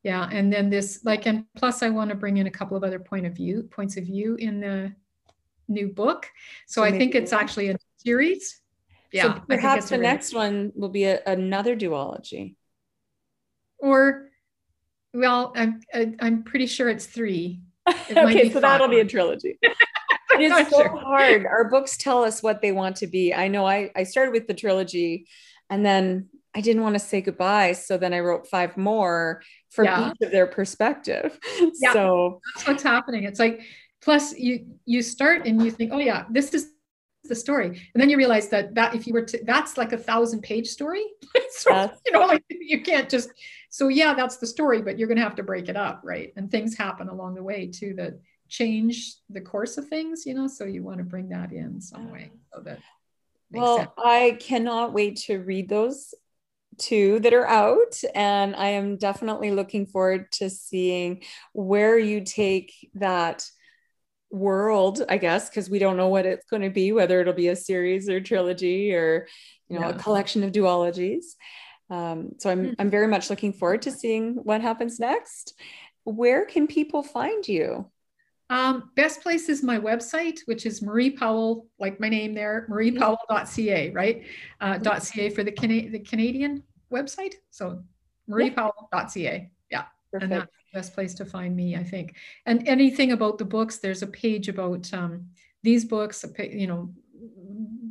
Yeah, 0.04 0.28
and 0.30 0.52
then 0.52 0.70
this 0.70 1.06
like, 1.06 1.26
and 1.26 1.46
plus 1.56 1.82
I 1.82 1.90
want 1.90 2.10
to 2.10 2.16
bring 2.16 2.36
in 2.36 2.48
a 2.48 2.52
couple 2.52 2.76
of 2.76 2.84
other 2.84 3.00
point 3.00 3.26
of 3.26 3.34
view 3.34 3.64
points 3.72 3.96
of 3.96 4.04
view 4.04 4.36
in 4.36 4.60
the 4.60 4.94
new 5.68 5.88
book. 5.88 6.30
So, 6.68 6.82
so 6.82 6.86
I 6.86 6.98
think 6.98 7.16
it's 7.16 7.34
actually 7.34 7.70
a 7.70 7.78
series. 7.98 8.62
Yeah. 9.12 9.36
So 9.36 9.42
perhaps 9.48 9.90
the 9.90 9.98
next 9.98 10.34
one 10.34 10.72
will 10.76 10.90
be 10.90 11.06
a, 11.06 11.22
another 11.26 11.76
duology. 11.76 12.56
Or, 13.78 14.30
well, 15.14 15.54
I'm 15.56 15.82
I'm 16.20 16.44
pretty 16.44 16.68
sure 16.68 16.90
it's 16.90 17.06
three. 17.06 17.62
It 18.10 18.18
okay, 18.18 18.52
so 18.52 18.60
that'll 18.60 18.88
be 18.88 19.00
a 19.00 19.06
trilogy. 19.06 19.60
it 19.62 20.42
is 20.42 20.68
so 20.70 20.82
sure. 20.82 20.98
hard. 20.98 21.46
Our 21.46 21.70
books 21.70 21.98
tell 21.98 22.24
us 22.24 22.42
what 22.42 22.62
they 22.62 22.72
want 22.72 22.98
to 22.98 23.08
be. 23.08 23.34
I 23.34 23.48
know 23.48 23.66
I, 23.66 23.92
I 23.96 24.04
started 24.04 24.32
with 24.32 24.48
the 24.48 24.54
trilogy 24.54 25.28
and 25.70 25.86
then 25.86 26.30
I 26.56 26.62
didn't 26.62 26.84
want 26.84 26.96
to 26.96 27.00
say 27.00 27.22
goodbye. 27.22 27.74
So 27.74 27.98
then 27.98 28.14
I 28.14 28.22
wrote 28.22 28.48
five 28.48 28.78
more 28.78 29.42
from 29.70 29.86
yeah. 29.86 30.10
each 30.10 30.26
of 30.26 30.32
their 30.32 30.48
perspective. 30.48 31.38
Yeah, 31.80 31.94
so 31.94 32.42
that's 32.56 32.68
what's 32.68 32.84
happening. 32.84 33.26
It's 33.26 33.40
like 33.40 33.62
plus 34.06 34.38
you 34.38 34.66
you 34.86 35.02
start 35.02 35.46
and 35.46 35.62
you 35.62 35.72
think 35.72 35.92
oh 35.92 35.98
yeah 35.98 36.26
this 36.30 36.54
is 36.54 36.72
the 37.28 37.36
story 37.36 37.68
and 37.68 38.02
then 38.02 38.08
you 38.08 38.18
realize 38.18 38.50
that 38.50 38.76
that 38.76 38.94
if 38.94 39.08
you 39.08 39.14
were 39.14 39.24
to 39.24 39.44
that's 39.46 39.78
like 39.78 39.92
a 39.94 39.98
thousand 39.98 40.42
page 40.44 40.68
story 40.68 41.04
so 41.50 41.72
yes. 41.72 41.98
you 42.06 42.12
know 42.12 42.26
like 42.28 42.44
you 42.50 42.82
can't 42.84 43.10
just 43.10 43.32
so 43.70 43.88
yeah 43.88 44.14
that's 44.14 44.38
the 44.38 44.46
story 44.46 44.80
but 44.84 45.00
you're 45.00 45.08
going 45.08 45.18
to 45.18 45.24
have 45.24 45.36
to 45.36 45.42
break 45.42 45.68
it 45.68 45.76
up 45.76 46.02
right 46.04 46.32
and 46.38 46.52
things 46.52 46.78
happen 46.78 47.10
along 47.10 47.34
the 47.34 47.42
way 47.42 47.66
too 47.66 47.96
that 47.96 48.14
change 48.48 49.16
the 49.32 49.42
course 49.42 49.80
of 49.80 49.88
things 49.88 50.24
you 50.24 50.36
know 50.36 50.48
so 50.48 50.66
you 50.66 50.84
want 50.84 51.00
to 51.00 51.04
bring 51.04 51.30
that 51.30 51.52
in 51.52 51.82
some 51.82 52.12
way 52.12 52.30
so 52.54 52.62
that 52.62 52.78
well 53.50 53.78
sense. 53.78 53.90
i 53.98 54.38
cannot 54.40 54.94
wait 54.94 55.18
to 55.18 55.40
read 55.40 55.68
those 55.68 56.14
two 56.78 57.20
that 57.22 57.34
are 57.34 57.48
out 57.48 58.00
and 58.14 58.56
i 58.56 58.68
am 58.68 58.98
definitely 58.98 59.50
looking 59.50 59.88
forward 59.88 60.32
to 60.32 60.48
seeing 60.48 61.24
where 61.54 61.98
you 61.98 62.22
take 62.22 62.92
that 62.94 63.50
world, 64.36 65.02
I 65.08 65.18
guess, 65.18 65.50
because 65.50 65.70
we 65.70 65.80
don't 65.80 65.98
know 65.98 66.10
what 66.10 66.26
it's 66.26 66.46
going 66.46 66.62
to 66.62 66.70
be, 66.70 66.92
whether 66.92 67.22
it'll 67.22 67.34
be 67.34 67.48
a 67.48 67.56
series 67.56 68.10
or 68.10 68.20
trilogy 68.20 68.94
or, 68.94 69.28
you 69.70 69.80
know, 69.80 69.88
yeah. 69.88 69.96
a 69.96 70.00
collection 70.00 70.44
of 70.44 70.52
duologies. 70.52 71.24
Um, 71.90 72.32
so 72.40 72.50
I'm, 72.50 72.64
mm-hmm. 72.64 72.74
I'm 72.80 72.90
very 72.90 73.08
much 73.08 73.30
looking 73.30 73.54
forward 73.54 73.84
to 73.84 73.92
seeing 73.92 74.36
what 74.36 74.62
happens 74.62 75.00
next. 75.00 75.60
Where 76.04 76.46
can 76.46 76.68
people 76.68 77.02
find 77.02 77.48
you? 77.48 77.90
Um, 78.50 78.92
best 78.96 79.22
place 79.22 79.50
is 79.50 79.64
my 79.64 79.80
website, 79.80 80.40
which 80.46 80.66
is 80.66 80.82
Marie 80.82 81.10
Powell, 81.10 81.68
like 81.80 82.00
my 82.00 82.10
name 82.10 82.36
there, 82.36 82.68
mariepowell.ca, 82.70 83.92
right? 83.92 84.24
Uh, 84.62 84.74
mm-hmm. 84.74 85.00
.ca 85.00 85.30
for 85.30 85.44
the, 85.44 85.52
Cana- 85.52 85.90
the 85.90 86.00
Canadian 86.00 86.62
website. 86.92 87.36
So 87.50 87.82
mariepowell.ca. 88.30 89.50
Yeah. 89.72 89.86
Perfect. 90.12 90.52
And 90.76 90.84
that's 90.84 90.90
the 90.90 90.92
best 90.92 90.96
place 90.96 91.14
to 91.16 91.26
find 91.26 91.56
me, 91.56 91.76
I 91.76 91.84
think. 91.84 92.16
And 92.46 92.68
anything 92.68 93.12
about 93.12 93.38
the 93.38 93.46
books, 93.46 93.78
there's 93.78 94.02
a 94.02 94.08
page 94.08 94.50
about 94.50 94.94
um, 94.94 95.30
these 95.64 95.86
books, 95.86 96.26
you 96.38 96.68
know, 96.68 96.94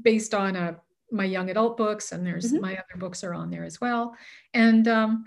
based 0.03 0.35
on 0.35 0.57
a, 0.57 0.61
uh, 0.61 0.75
my 1.11 1.25
young 1.25 1.51
adult 1.51 1.77
books, 1.77 2.13
and 2.13 2.27
there's 2.27 2.53
mm-hmm. 2.53 2.61
my 2.61 2.73
other 2.73 2.99
books 2.99 3.23
are 3.23 3.35
on 3.35 3.51
there 3.51 3.65
as 3.65 3.81
well. 3.81 4.15
And 4.53 4.89
um, 4.89 5.25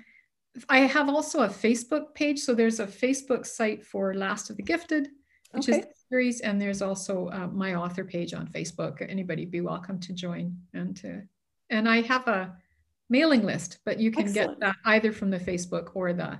I 0.67 0.79
have 0.79 1.07
also 1.07 1.43
a 1.43 1.49
Facebook 1.49 2.13
page. 2.13 2.39
So 2.39 2.53
there's 2.53 2.79
a 2.79 2.87
Facebook 2.87 3.45
site 3.45 3.85
for 3.85 4.13
Last 4.13 4.49
of 4.49 4.57
the 4.57 4.63
Gifted, 4.63 5.09
which 5.51 5.69
okay. 5.69 5.79
is 5.79 5.85
the 5.85 5.93
series, 6.09 6.41
and 6.41 6.61
there's 6.61 6.81
also 6.81 7.29
uh, 7.29 7.47
my 7.47 7.75
author 7.75 8.03
page 8.03 8.33
on 8.33 8.47
Facebook. 8.47 9.05
Anybody 9.07 9.45
be 9.45 9.61
welcome 9.61 9.99
to 10.01 10.13
join 10.13 10.57
and 10.73 10.95
to. 10.97 11.21
And 11.69 11.87
I 11.87 12.01
have 12.01 12.27
a 12.27 12.55
mailing 13.09 13.43
list, 13.43 13.79
but 13.85 13.99
you 13.99 14.11
can 14.11 14.27
Excellent. 14.27 14.59
get 14.59 14.59
that 14.59 14.75
either 14.85 15.13
from 15.13 15.29
the 15.29 15.39
Facebook 15.39 15.91
or 15.93 16.11
the 16.11 16.37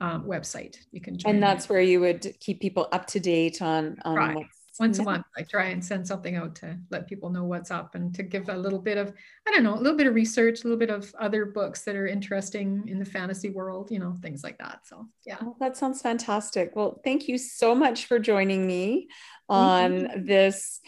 um, 0.00 0.24
website. 0.24 0.76
You 0.92 1.00
can 1.00 1.18
join. 1.18 1.34
And 1.34 1.42
that's 1.42 1.68
where 1.68 1.80
you 1.80 2.00
would 2.00 2.34
keep 2.40 2.60
people 2.60 2.88
up 2.92 3.06
to 3.08 3.20
date 3.20 3.62
on, 3.62 3.96
on 4.04 4.16
right. 4.16 4.46
once 4.78 4.98
a 4.98 5.02
month. 5.02 5.24
I 5.36 5.42
try 5.42 5.66
and 5.66 5.84
send 5.84 6.06
something 6.06 6.36
out 6.36 6.54
to 6.56 6.78
let 6.90 7.08
people 7.08 7.30
know 7.30 7.44
what's 7.44 7.70
up 7.70 7.94
and 7.94 8.14
to 8.14 8.22
give 8.22 8.48
a 8.48 8.56
little 8.56 8.78
bit 8.78 8.98
of, 8.98 9.12
I 9.46 9.50
don't 9.50 9.64
know, 9.64 9.74
a 9.74 9.80
little 9.80 9.96
bit 9.96 10.06
of 10.06 10.14
research, 10.14 10.60
a 10.60 10.64
little 10.64 10.78
bit 10.78 10.90
of 10.90 11.14
other 11.18 11.46
books 11.46 11.82
that 11.82 11.96
are 11.96 12.06
interesting 12.06 12.84
in 12.88 12.98
the 12.98 13.04
fantasy 13.04 13.50
world, 13.50 13.90
you 13.90 13.98
know, 13.98 14.16
things 14.22 14.42
like 14.44 14.58
that. 14.58 14.80
So 14.84 15.06
yeah. 15.26 15.38
Oh, 15.42 15.56
that 15.60 15.76
sounds 15.76 16.02
fantastic. 16.02 16.74
Well, 16.74 17.00
thank 17.04 17.28
you 17.28 17.38
so 17.38 17.74
much 17.74 18.06
for 18.06 18.18
joining 18.18 18.66
me 18.66 19.08
on 19.48 19.92
mm-hmm. 19.92 20.24
this 20.26 20.80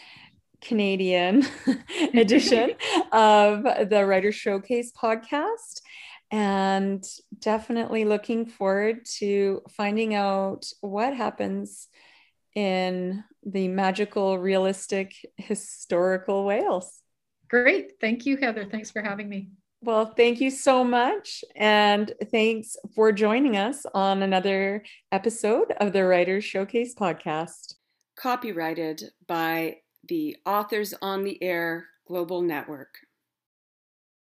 Canadian 0.61 1.45
edition 2.13 2.71
of 3.11 3.63
the 3.63 4.05
Writer 4.05 4.31
Showcase 4.31 4.91
podcast. 4.91 5.80
And 6.31 7.05
definitely 7.39 8.05
looking 8.05 8.45
forward 8.45 9.05
to 9.17 9.61
finding 9.69 10.15
out 10.15 10.65
what 10.79 11.13
happens 11.13 11.89
in 12.55 13.23
the 13.45 13.67
magical, 13.67 14.39
realistic, 14.39 15.13
historical 15.37 16.45
Wales. 16.45 17.01
Great. 17.49 17.93
Thank 17.99 18.25
you, 18.25 18.37
Heather. 18.37 18.65
Thanks 18.65 18.91
for 18.91 19.01
having 19.01 19.27
me. 19.27 19.49
Well, 19.83 20.13
thank 20.15 20.39
you 20.39 20.51
so 20.51 20.83
much. 20.83 21.43
And 21.55 22.13
thanks 22.31 22.77
for 22.95 23.11
joining 23.11 23.57
us 23.57 23.85
on 23.93 24.21
another 24.21 24.83
episode 25.11 25.73
of 25.79 25.91
the 25.91 26.05
Writers 26.05 26.45
Showcase 26.45 26.93
podcast. 26.93 27.73
Copyrighted 28.15 29.03
by 29.27 29.77
the 30.07 30.37
Authors 30.45 30.93
on 31.01 31.23
the 31.23 31.41
Air 31.41 31.87
Global 32.07 32.41
Network. 32.41 32.95